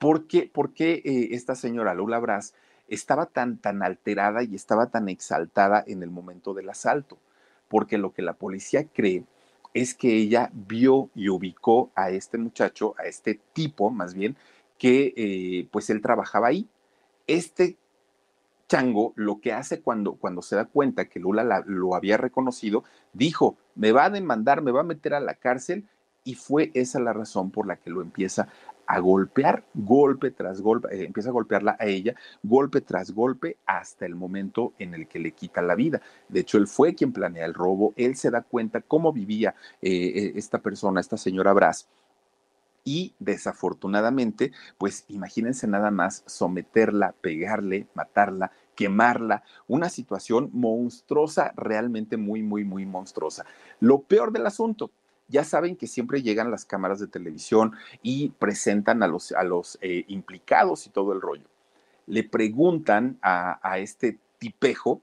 [0.00, 2.54] ¿por qué, por qué eh, esta señora Lula Brás
[2.88, 7.18] estaba tan, tan alterada y estaba tan exaltada en el momento del asalto?
[7.68, 9.24] Porque lo que la policía cree
[9.74, 14.36] es que ella vio y ubicó a este muchacho, a este tipo más bien,
[14.78, 16.66] que eh, pues él trabajaba ahí.
[17.28, 17.76] Este
[18.68, 23.56] Chango lo que hace cuando, cuando se da cuenta que Lula lo había reconocido, dijo,
[23.74, 25.88] me va a demandar, me va a meter a la cárcel
[26.22, 28.48] y fue esa la razón por la que lo empieza
[28.90, 32.12] a golpear, golpe tras golpe, eh, empieza a golpearla a ella,
[32.42, 36.02] golpe tras golpe, hasta el momento en el que le quita la vida.
[36.28, 39.92] De hecho, él fue quien planea el robo, él se da cuenta cómo vivía eh,
[39.92, 41.88] eh, esta persona, esta señora Brás,
[42.82, 52.42] y desafortunadamente, pues imagínense nada más someterla, pegarle, matarla, quemarla, una situación monstruosa, realmente muy,
[52.42, 53.44] muy, muy monstruosa.
[53.78, 54.90] Lo peor del asunto,
[55.30, 57.72] ya saben que siempre llegan las cámaras de televisión
[58.02, 61.46] y presentan a los, a los eh, implicados y todo el rollo.
[62.06, 65.00] Le preguntan a, a este tipejo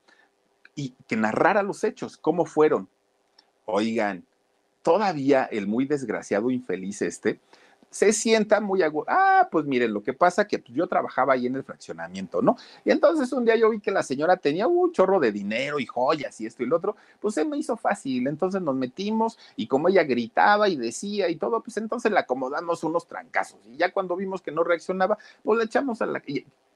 [0.75, 2.89] y que narrara los hechos, cómo fueron.
[3.65, 4.25] Oigan,
[4.83, 7.39] todavía el muy desgraciado infeliz este,
[7.89, 9.05] se sienta muy agudo.
[9.07, 12.57] Ah, pues miren, lo que pasa que yo trabajaba ahí en el fraccionamiento, ¿no?
[12.85, 15.85] Y entonces un día yo vi que la señora tenía un chorro de dinero y
[15.85, 18.27] joyas y esto y lo otro, pues se me hizo fácil.
[18.27, 22.83] Entonces nos metimos y como ella gritaba y decía y todo, pues entonces le acomodamos
[22.83, 23.59] unos trancazos.
[23.67, 26.21] Y ya cuando vimos que no reaccionaba, pues le echamos a la...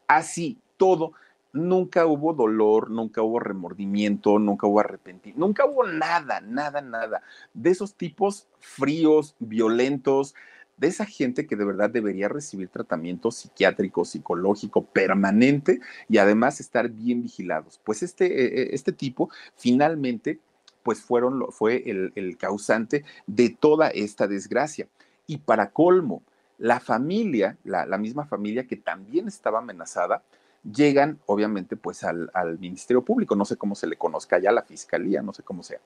[0.07, 1.13] Así, todo.
[1.53, 7.23] Nunca hubo dolor, nunca hubo remordimiento, nunca hubo arrepentimiento, nunca hubo nada, nada, nada.
[7.53, 10.33] De esos tipos fríos, violentos,
[10.81, 15.79] de esa gente que de verdad debería recibir tratamiento psiquiátrico, psicológico permanente
[16.09, 17.79] y además estar bien vigilados.
[17.83, 20.39] Pues este, eh, eh, este tipo finalmente
[20.81, 24.87] pues fueron, fue el, causante de toda esta desgracia.
[25.27, 26.23] Y para colmo,
[26.57, 30.23] la familia, la, misma familia que también estaba amenazada,
[30.63, 34.63] llegan obviamente pues al, al, Ministerio Público, no sé cómo se le conozca ya, la
[34.63, 35.79] Fiscalía, no sé cómo sea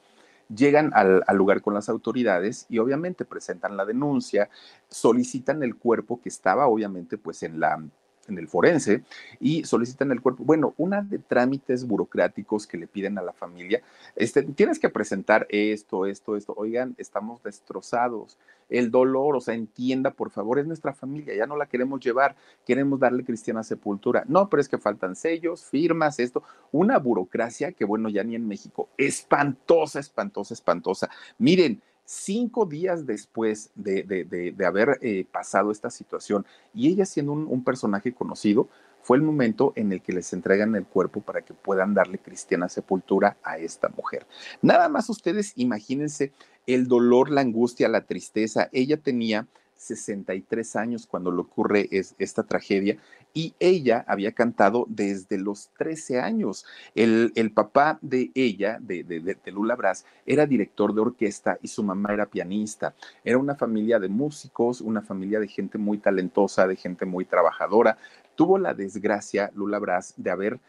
[0.53, 4.49] llegan al, lugar con las autoridades y obviamente presentan la denuncia,
[4.89, 7.83] solicitan el cuerpo que estaba obviamente pues en la
[8.27, 9.03] en el forense
[9.39, 10.43] y solicitan el cuerpo.
[10.43, 13.81] Bueno, una de trámites burocráticos que le piden a la familia,
[14.15, 16.53] este, tienes que presentar esto, esto, esto.
[16.57, 18.37] Oigan, estamos destrozados.
[18.69, 22.35] El dolor, o sea, entienda, por favor, es nuestra familia, ya no la queremos llevar,
[22.65, 24.23] queremos darle cristiana sepultura.
[24.27, 28.47] No, pero es que faltan sellos, firmas, esto, una burocracia que, bueno, ya ni en
[28.47, 31.09] México, espantosa, espantosa, espantosa.
[31.37, 38.13] Miren, cinco días después de, haber eh, pasado esta situación y ella siendo un, personaje
[38.13, 38.69] conocido,
[39.01, 42.69] fue el momento en el que les entregan el cuerpo para que puedan darle cristiana
[42.69, 44.25] sepultura a esta mujer.
[44.61, 46.31] Nada más ustedes imagínense
[46.65, 48.69] el dolor, la angustia, la tristeza.
[48.71, 52.97] Ella tenía 63 años cuando le ocurre esta tragedia
[53.33, 56.65] y ella había cantado desde los 13 años.
[56.95, 62.13] El, papá de ella, de, de, Lula Brás, era director de orquesta y su mamá
[62.13, 62.95] era pianista.
[63.25, 67.97] Era una familia de músicos, una familia de gente muy talentosa, de gente muy trabajadora.
[68.35, 70.59] Tuvo la desgracia, Lula Brás, de haber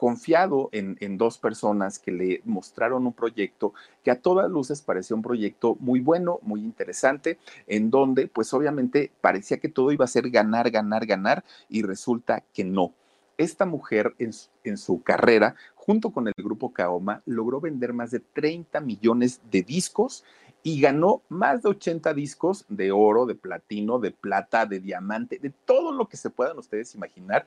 [0.00, 5.20] confiado en, dos personas que le mostraron un proyecto que a todas luces parecía un
[5.20, 7.36] proyecto muy bueno, muy interesante,
[7.66, 12.42] en donde pues obviamente parecía que todo iba a ser ganar, ganar, ganar y resulta
[12.54, 12.94] que no.
[13.36, 14.32] Esta mujer en
[14.64, 19.62] en su carrera, junto con el grupo Kaoma, logró vender más de 30 millones de
[19.62, 20.24] discos
[20.62, 25.50] y ganó más de 80 discos de oro, de platino, de plata, de diamante, de
[25.50, 27.46] todo lo que se puedan ustedes imaginar.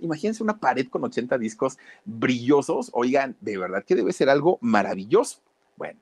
[0.00, 2.90] imagínense una pared con 80 discos brillosos.
[2.92, 5.40] Oigan, de verdad que debe ser algo maravilloso.
[5.76, 5.98] Bueno,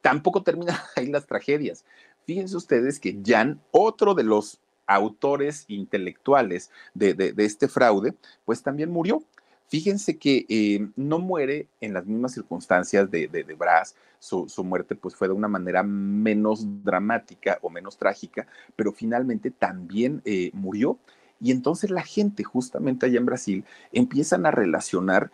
[0.00, 1.84] tampoco terminan ahí las tragedias.
[2.26, 4.60] Fíjense ustedes que Jan, otro de los
[4.90, 8.14] autores intelectuales de, este fraude,
[8.44, 9.22] pues también murió.
[9.70, 15.14] Fíjense que eh, no muere en las mismas circunstancias de, de, Brás, su, muerte pues
[15.14, 20.98] fue de una manera menos dramática o menos trágica, pero finalmente también eh, murió.
[21.40, 25.30] Y entonces la gente justamente allá en Brasil empiezan a relacionar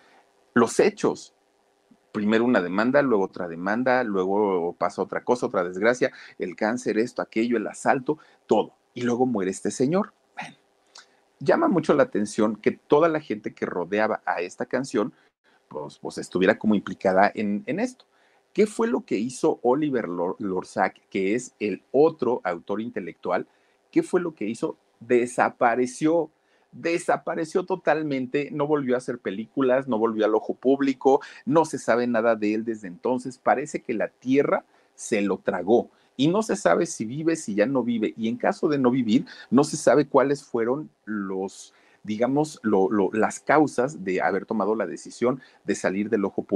[0.53, 1.33] los hechos.
[2.13, 7.23] Primero una demanda, luego otra demanda, luego pasa otra cosa, otra desgracia, el cáncer, esto,
[7.23, 8.75] aquello, el asalto, todo.
[8.93, 10.13] Y luego muere este señor
[11.39, 15.13] llama mucho la atención que toda la gente que rodeaba a esta canción,
[15.69, 18.07] pues, pues estuviera como implicada en, esto.
[18.53, 23.47] ¿Qué fue lo que hizo Oliver Lorzac, que es el otro autor intelectual?
[23.91, 24.79] ¿Qué fue lo que hizo?
[25.01, 26.31] Desapareció,
[26.73, 32.07] desapareció totalmente, no volvió a hacer películas, no volvió al ojo público, no se sabe
[32.07, 34.65] nada de él desde entonces, parece que la tierra
[34.95, 38.37] se lo tragó y no se sabe si vive, si ya no vive, y en
[38.37, 41.73] caso de no vivir, no se sabe cuáles fueron los
[42.07, 42.61] digamos,
[43.13, 46.56] las causas de haber tomado la decisión de salir del ojo público.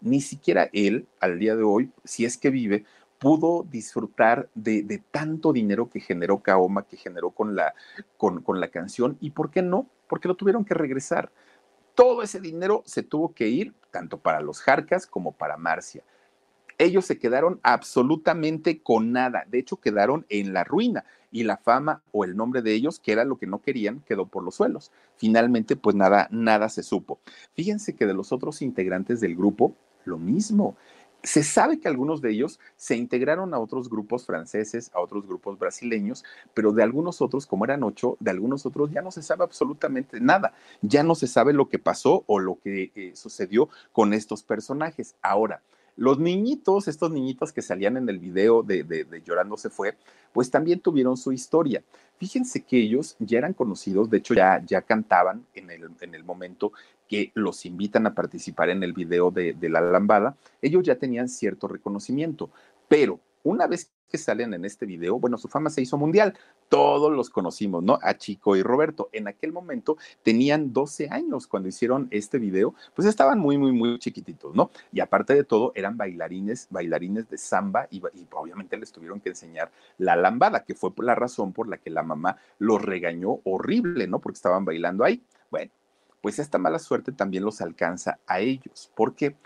[0.00, 2.84] Ni siquiera él, al día de hoy, si es que vive,
[3.18, 7.74] pudo disfrutar de, tanto dinero que generó Kaoma, que generó con la,
[8.16, 9.16] con, con la canción.
[9.20, 9.88] ¿Y por qué no?
[10.08, 11.32] Porque lo tuvieron que regresar.
[11.94, 16.04] Todo ese dinero se tuvo que ir, tanto para los Jarcas como para Marcia
[16.78, 19.44] ellos se quedaron absolutamente con nada.
[19.48, 23.12] De hecho, quedaron en la ruina y la fama o el nombre de ellos, que
[23.12, 24.92] era lo que no querían, quedó por los suelos.
[25.16, 27.18] Finalmente, pues nada, nada se supo.
[27.54, 29.74] Fíjense que de los otros integrantes del grupo,
[30.06, 30.76] lo mismo.
[31.22, 35.58] Se sabe que algunos de ellos se integraron a otros grupos franceses, a otros grupos
[35.58, 39.42] brasileños, pero de algunos otros, como eran ocho, de algunos otros ya no se sabe
[39.42, 40.52] absolutamente nada.
[40.82, 45.16] Ya no se sabe lo que pasó o lo que eh, sucedió con estos personajes.
[45.20, 45.62] Ahora,
[45.96, 49.96] los niñitos, estos niñitos que salían en el video de, de, Llorando se fue,
[50.32, 51.82] pues también tuvieron su historia.
[52.18, 56.24] Fíjense que ellos ya eran conocidos, de hecho ya, ya cantaban en el, en el
[56.24, 56.72] momento
[57.08, 61.28] que los invitan a participar en el video de, de La Lambada, ellos ya tenían
[61.28, 62.50] cierto reconocimiento,
[62.88, 66.36] pero una vez que salen en este video, bueno, su fama se hizo mundial.
[66.68, 67.98] Todos los conocimos, ¿no?
[68.02, 69.08] A Chico y Roberto.
[69.12, 73.98] En aquel momento tenían 12 años cuando hicieron este video, pues estaban muy, muy, muy
[73.98, 74.70] chiquititos, ¿no?
[74.92, 79.30] Y aparte de todo, eran bailarines, bailarines de samba y, y obviamente les tuvieron que
[79.30, 84.06] enseñar la lambada, que fue la razón por la que la mamá los regañó horrible,
[84.06, 84.18] ¿no?
[84.20, 85.22] Porque estaban bailando ahí.
[85.50, 85.70] Bueno,
[86.20, 88.90] pues esta mala suerte también los alcanza a ellos.
[88.94, 89.36] ¿Por qué?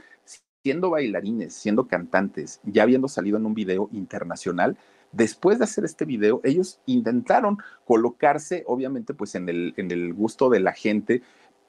[0.62, 4.76] Siendo bailarines, siendo cantantes, ya habiendo salido en un video internacional,
[5.12, 10.50] después de hacer este video, ellos intentaron colocarse, obviamente, pues en el, en el gusto
[10.50, 11.22] de la gente,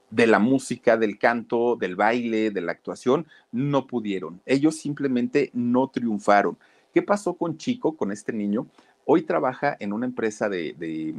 [0.10, 4.42] de la música, del canto, del baile, de la actuación, no pudieron.
[4.46, 6.58] Ellos simplemente no triunfaron.
[6.94, 8.68] ¿Qué pasó con Chico, con este niño?
[9.14, 11.14] Hoy trabaja en una empresa de,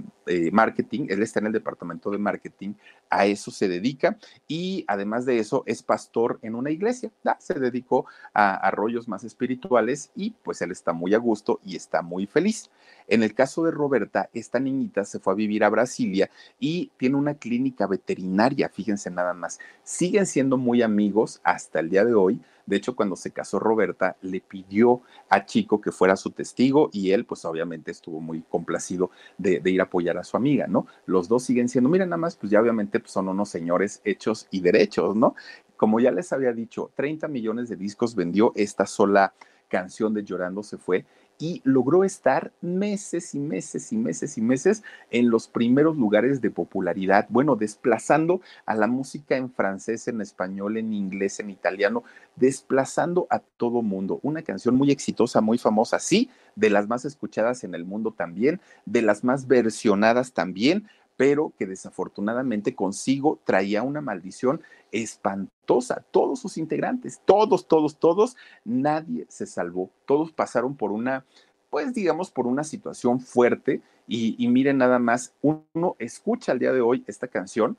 [0.51, 2.73] marketing, él está en el departamento de marketing,
[3.11, 4.17] a eso se dedica
[4.49, 10.11] y además de eso es pastor en una iglesia, se dedicó a, rollos más espirituales
[10.17, 12.71] y pues él está muy a gusto y está muy feliz.
[13.09, 17.17] En el caso de Roberta, esta niñita se fue a vivir a Brasilia y tiene
[17.17, 19.59] una clínica veterinaria, fíjense nada más.
[19.85, 24.17] Siguen siendo muy amigos hasta el día de hoy de hecho, cuando se casó Roberta,
[24.23, 29.11] le pidió a Chico que fuera su testigo y él, pues obviamente estuvo muy complacido
[29.39, 30.87] de, ir a apoyar a su amiga, ¿no?
[31.07, 34.47] Los dos siguen siendo, miren, nada más, pues ya obviamente pues, son unos señores hechos
[34.51, 35.35] y derechos, ¿no?
[35.77, 39.35] Como ya les había dicho, 30 millones de discos vendió esta sola
[39.73, 41.07] canción de Llorando se fue
[41.39, 46.51] y logró estar meses y meses y meses y meses en los primeros lugares de
[46.51, 52.05] popularidad, bueno, desplazando a la música en francés, en español, en inglés, en italiano,
[52.37, 54.21] desplazando a todo mundo.
[54.23, 58.61] Una canción muy exitosa, muy famosa, sí, de las más escuchadas en el mundo también,
[58.87, 60.89] de las más versionadas también,
[61.23, 64.61] pero que desafortunadamente consigo traía una maldición
[64.91, 66.05] espantosa.
[66.11, 69.89] Todos sus integrantes, todos, todos, todos, nadie se salvó.
[70.05, 71.25] Todos pasaron por una,
[71.71, 73.83] pues digamos, por una situación fuerte.
[74.09, 77.77] Y, miren nada más, uno escucha al día de hoy esta canción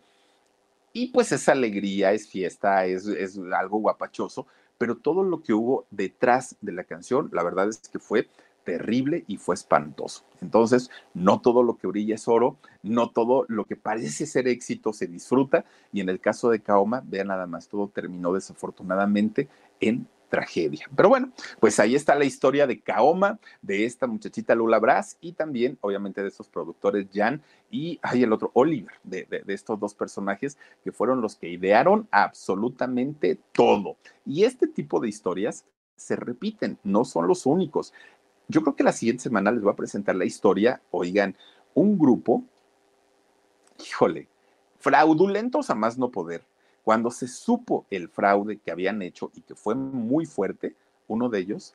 [0.94, 5.86] y pues es alegría, es fiesta, es, es algo guapachoso, pero todo lo que hubo
[5.92, 8.30] detrás de la canción, la verdad es que fue
[8.64, 10.24] terrible y fue espantoso.
[10.42, 14.94] Entonces, no todo lo que brilla es oro, no todo lo que parece ser éxito
[14.94, 19.48] se disfruta y en el caso de Kaoma, vean nada más, todo terminó desafortunadamente
[19.80, 20.90] en tragedia.
[20.96, 25.34] Pero bueno, pues ahí está la historia de Kaoma, de esta muchachita Lula Brás y
[25.34, 29.94] también, obviamente, de estos productores Jan y hay el otro Oliver, de, de, estos dos
[29.94, 33.98] personajes que fueron los que idearon absolutamente todo.
[34.26, 37.94] Y este tipo de historias se repiten, no son los únicos
[38.54, 41.36] yo creo que la siguiente semana les voy a presentar la historia, oigan,
[41.74, 42.44] un grupo,
[43.84, 44.28] híjole,
[44.80, 46.46] fraudulentos a más no poder.
[46.84, 50.76] Cuando se supo el fraude que habían hecho y que fue muy fuerte,
[51.08, 51.74] uno de ellos,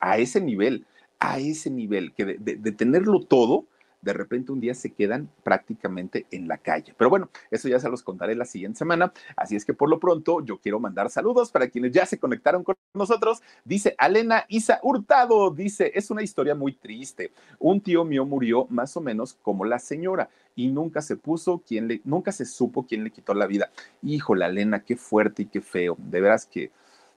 [0.00, 0.86] a ese nivel,
[1.18, 3.66] a ese nivel, que de tenerlo todo,
[4.02, 6.94] de repente un día se quedan prácticamente en la calle.
[6.98, 9.12] Pero bueno, eso ya se los contaré la siguiente semana.
[9.36, 12.64] Así es que por lo pronto yo quiero mandar saludos para quienes ya se conectaron
[12.64, 13.42] con nosotros.
[13.64, 17.32] Dice Alena Isa Hurtado, dice, es una historia muy triste.
[17.58, 21.88] Un tío mío murió más o menos como la señora y nunca se puso quién
[21.88, 23.70] le, nunca se supo quién le quitó la vida.
[24.02, 25.96] Híjole, Alena, qué fuerte y qué feo.
[25.98, 26.70] De veras que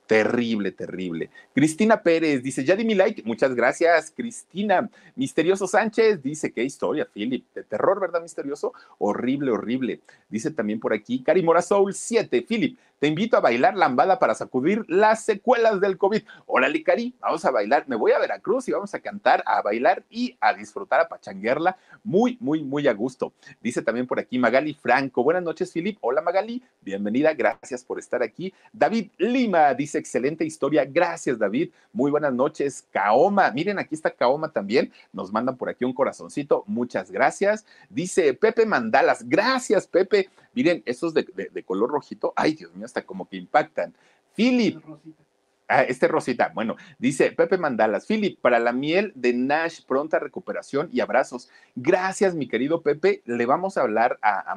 [0.07, 1.29] Terrible, terrible.
[1.53, 3.23] Cristina Pérez dice, ya di like.
[3.23, 4.87] Muchas gracias, Cristina.
[5.15, 7.43] Misterioso Sánchez dice, qué historia, Philip.
[7.55, 8.73] De terror, ¿verdad, misterioso?
[8.99, 10.01] Horrible, horrible.
[10.29, 12.43] Dice también por aquí, Cari Mora Soul 7.
[12.43, 16.21] Philip, te invito a bailar lambada para sacudir las secuelas del COVID.
[16.45, 17.85] Órale, Cari, vamos a bailar.
[17.87, 21.77] Me voy a Veracruz y vamos a cantar, a bailar y a disfrutar, a pachanguerla
[22.03, 23.33] muy, muy, muy a gusto.
[23.61, 25.23] Dice también por aquí Magali Franco.
[25.23, 25.97] Buenas noches, Philip.
[26.01, 26.63] Hola, Magali.
[26.81, 27.33] Bienvenida.
[27.33, 28.53] Gracias por estar aquí.
[28.71, 30.85] David Lima dice, excelente historia.
[30.85, 31.71] Gracias, David.
[31.91, 32.85] Muy buenas noches.
[32.91, 33.51] Kaoma.
[33.51, 34.91] Miren, aquí está Kaoma también.
[35.11, 36.63] Nos mandan por aquí un corazoncito.
[36.67, 37.65] Muchas gracias.
[37.89, 39.27] Dice Pepe Mandalas.
[39.27, 40.29] Gracias, Pepe.
[40.53, 41.25] Miren, esos de,
[41.65, 42.33] color rojito.
[42.35, 43.93] Ay, Dios mío, hasta como que impactan.
[44.35, 44.81] Philip.
[45.67, 50.89] Ah, este Rosita, bueno, dice Pepe Mandalas, Philip, para la miel de Nash, pronta recuperación
[50.91, 51.49] y abrazos.
[51.75, 53.23] Gracias, mi querido Pepe.
[53.25, 54.55] Le vamos a hablar a, a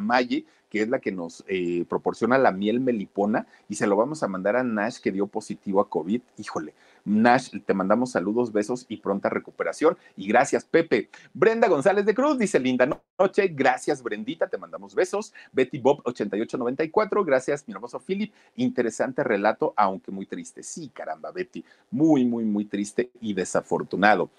[0.69, 4.29] que es la que nos eh, proporciona la miel melipona, y se lo vamos a
[4.29, 6.21] mandar a Nash, que dio positivo a COVID.
[6.37, 6.75] Híjole,
[7.09, 9.97] Nash, te mandamos saludos, besos y pronta recuperación.
[10.17, 11.09] Y gracias, Pepe.
[11.33, 12.87] Brenda González de Cruz dice, linda
[13.19, 13.49] noche.
[13.49, 15.33] Gracias, Brendita, te mandamos besos.
[15.53, 18.33] Betty Bob 8894, gracias, mi hermoso Philip.
[18.57, 20.63] Interesante relato, aunque muy triste.
[20.63, 24.31] Sí, caramba, Betty, muy, muy, muy triste y desafortunado.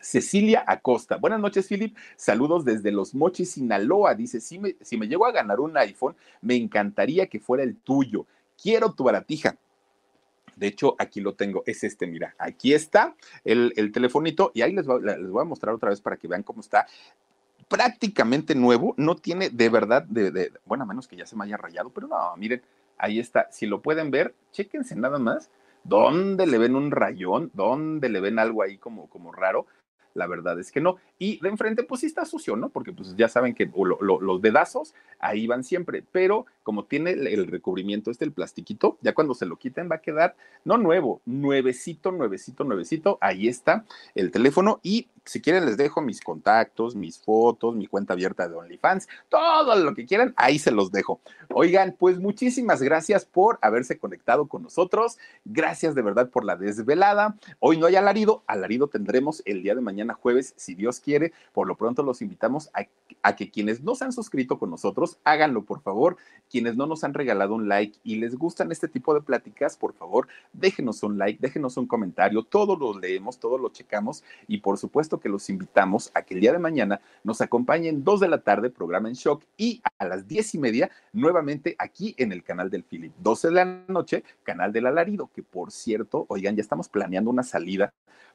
[0.00, 1.16] Cecilia Acosta.
[1.16, 1.96] Buenas noches, Philip.
[2.16, 4.14] Saludos desde Los Mochis, Sinaloa.
[4.14, 7.76] Dice, si me, si me llego a ganar un iPhone, me encantaría que fuera el
[7.76, 8.26] tuyo.
[8.60, 9.56] Quiero tu baratija.
[10.58, 14.72] De hecho, aquí lo tengo, es este, mira, aquí está el, el telefonito y ahí
[14.72, 16.86] les, les voy a mostrar otra vez para que vean cómo está
[17.68, 21.44] prácticamente nuevo, no tiene de verdad, de, de, bueno, a menos que ya se me
[21.44, 22.62] haya rayado, pero no, miren,
[22.96, 25.50] ahí está, si lo pueden ver, chéquense nada más,
[25.84, 27.50] ¿dónde le ven un rayón?
[27.54, 29.66] ¿Dónde le ven algo ahí como, como raro?
[30.18, 30.96] La verdad es que no.
[31.18, 32.68] Y de enfrente, pues sí está sucio, ¿no?
[32.68, 37.12] Porque pues ya saben que lo, lo, los dedazos ahí van siempre, pero como tiene
[37.12, 41.22] el recubrimiento este, el plastiquito, ya cuando se lo quiten va a quedar, no nuevo,
[41.24, 47.18] nuevecito, nuevecito, nuevecito, ahí está el teléfono y si quieren les dejo mis contactos, mis
[47.18, 51.20] fotos, mi cuenta abierta de OnlyFans, todo lo que quieran, ahí se los dejo.
[51.50, 57.36] Oigan, pues muchísimas gracias por haberse conectado con nosotros, gracias de verdad por la desvelada.
[57.58, 61.32] Hoy no hay alarido, alarido tendremos el día de mañana jueves, si Dios quiere.
[61.52, 62.86] Por lo pronto los invitamos a,
[63.22, 66.16] a que quienes no se han suscrito con nosotros, háganlo por favor.
[66.50, 69.92] Quienes no nos han regalado un like y les gustan este tipo de pláticas, por
[69.92, 74.78] favor, déjenos un like, déjenos un comentario, todo lo leemos, todo lo checamos y por
[74.78, 78.42] supuesto que los invitamos a que el día de mañana nos acompañen dos de la
[78.42, 82.70] tarde, programa en shock, y a las diez y media, nuevamente aquí en el canal
[82.70, 83.12] del Philip.
[83.18, 87.42] 12 de la noche, canal del alarido, que por cierto, oigan, ya estamos planeando una
[87.42, 87.92] salida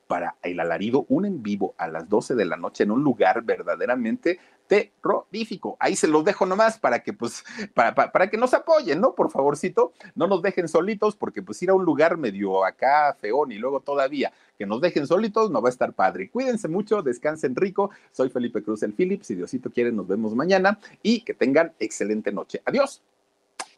[0.08, 3.44] para el alarido, un en vivo a las 12 de la noche en un lugar
[3.44, 5.78] verdaderamente terrorífico.
[5.80, 7.44] Ahí se los dejo nomás para que, pues,
[7.74, 9.14] para, para, para, que nos apoyen, ¿no?
[9.14, 13.52] Por favorcito, no nos dejen solitos, porque pues ir a un lugar medio acá feón
[13.52, 16.30] y luego todavía que nos dejen solitos no va a estar padre.
[16.30, 17.92] Cuídense mucho, descansen rico.
[18.12, 19.22] Soy Felipe Cruz el Philip.
[19.24, 22.62] Si Diosito quiere, nos vemos mañana y que tengan excelente noche.
[22.66, 23.02] Adiós.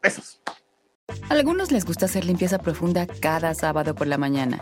[0.01, 0.39] Besos.
[1.29, 4.61] A algunos les gusta hacer limpieza profunda cada sábado por la mañana.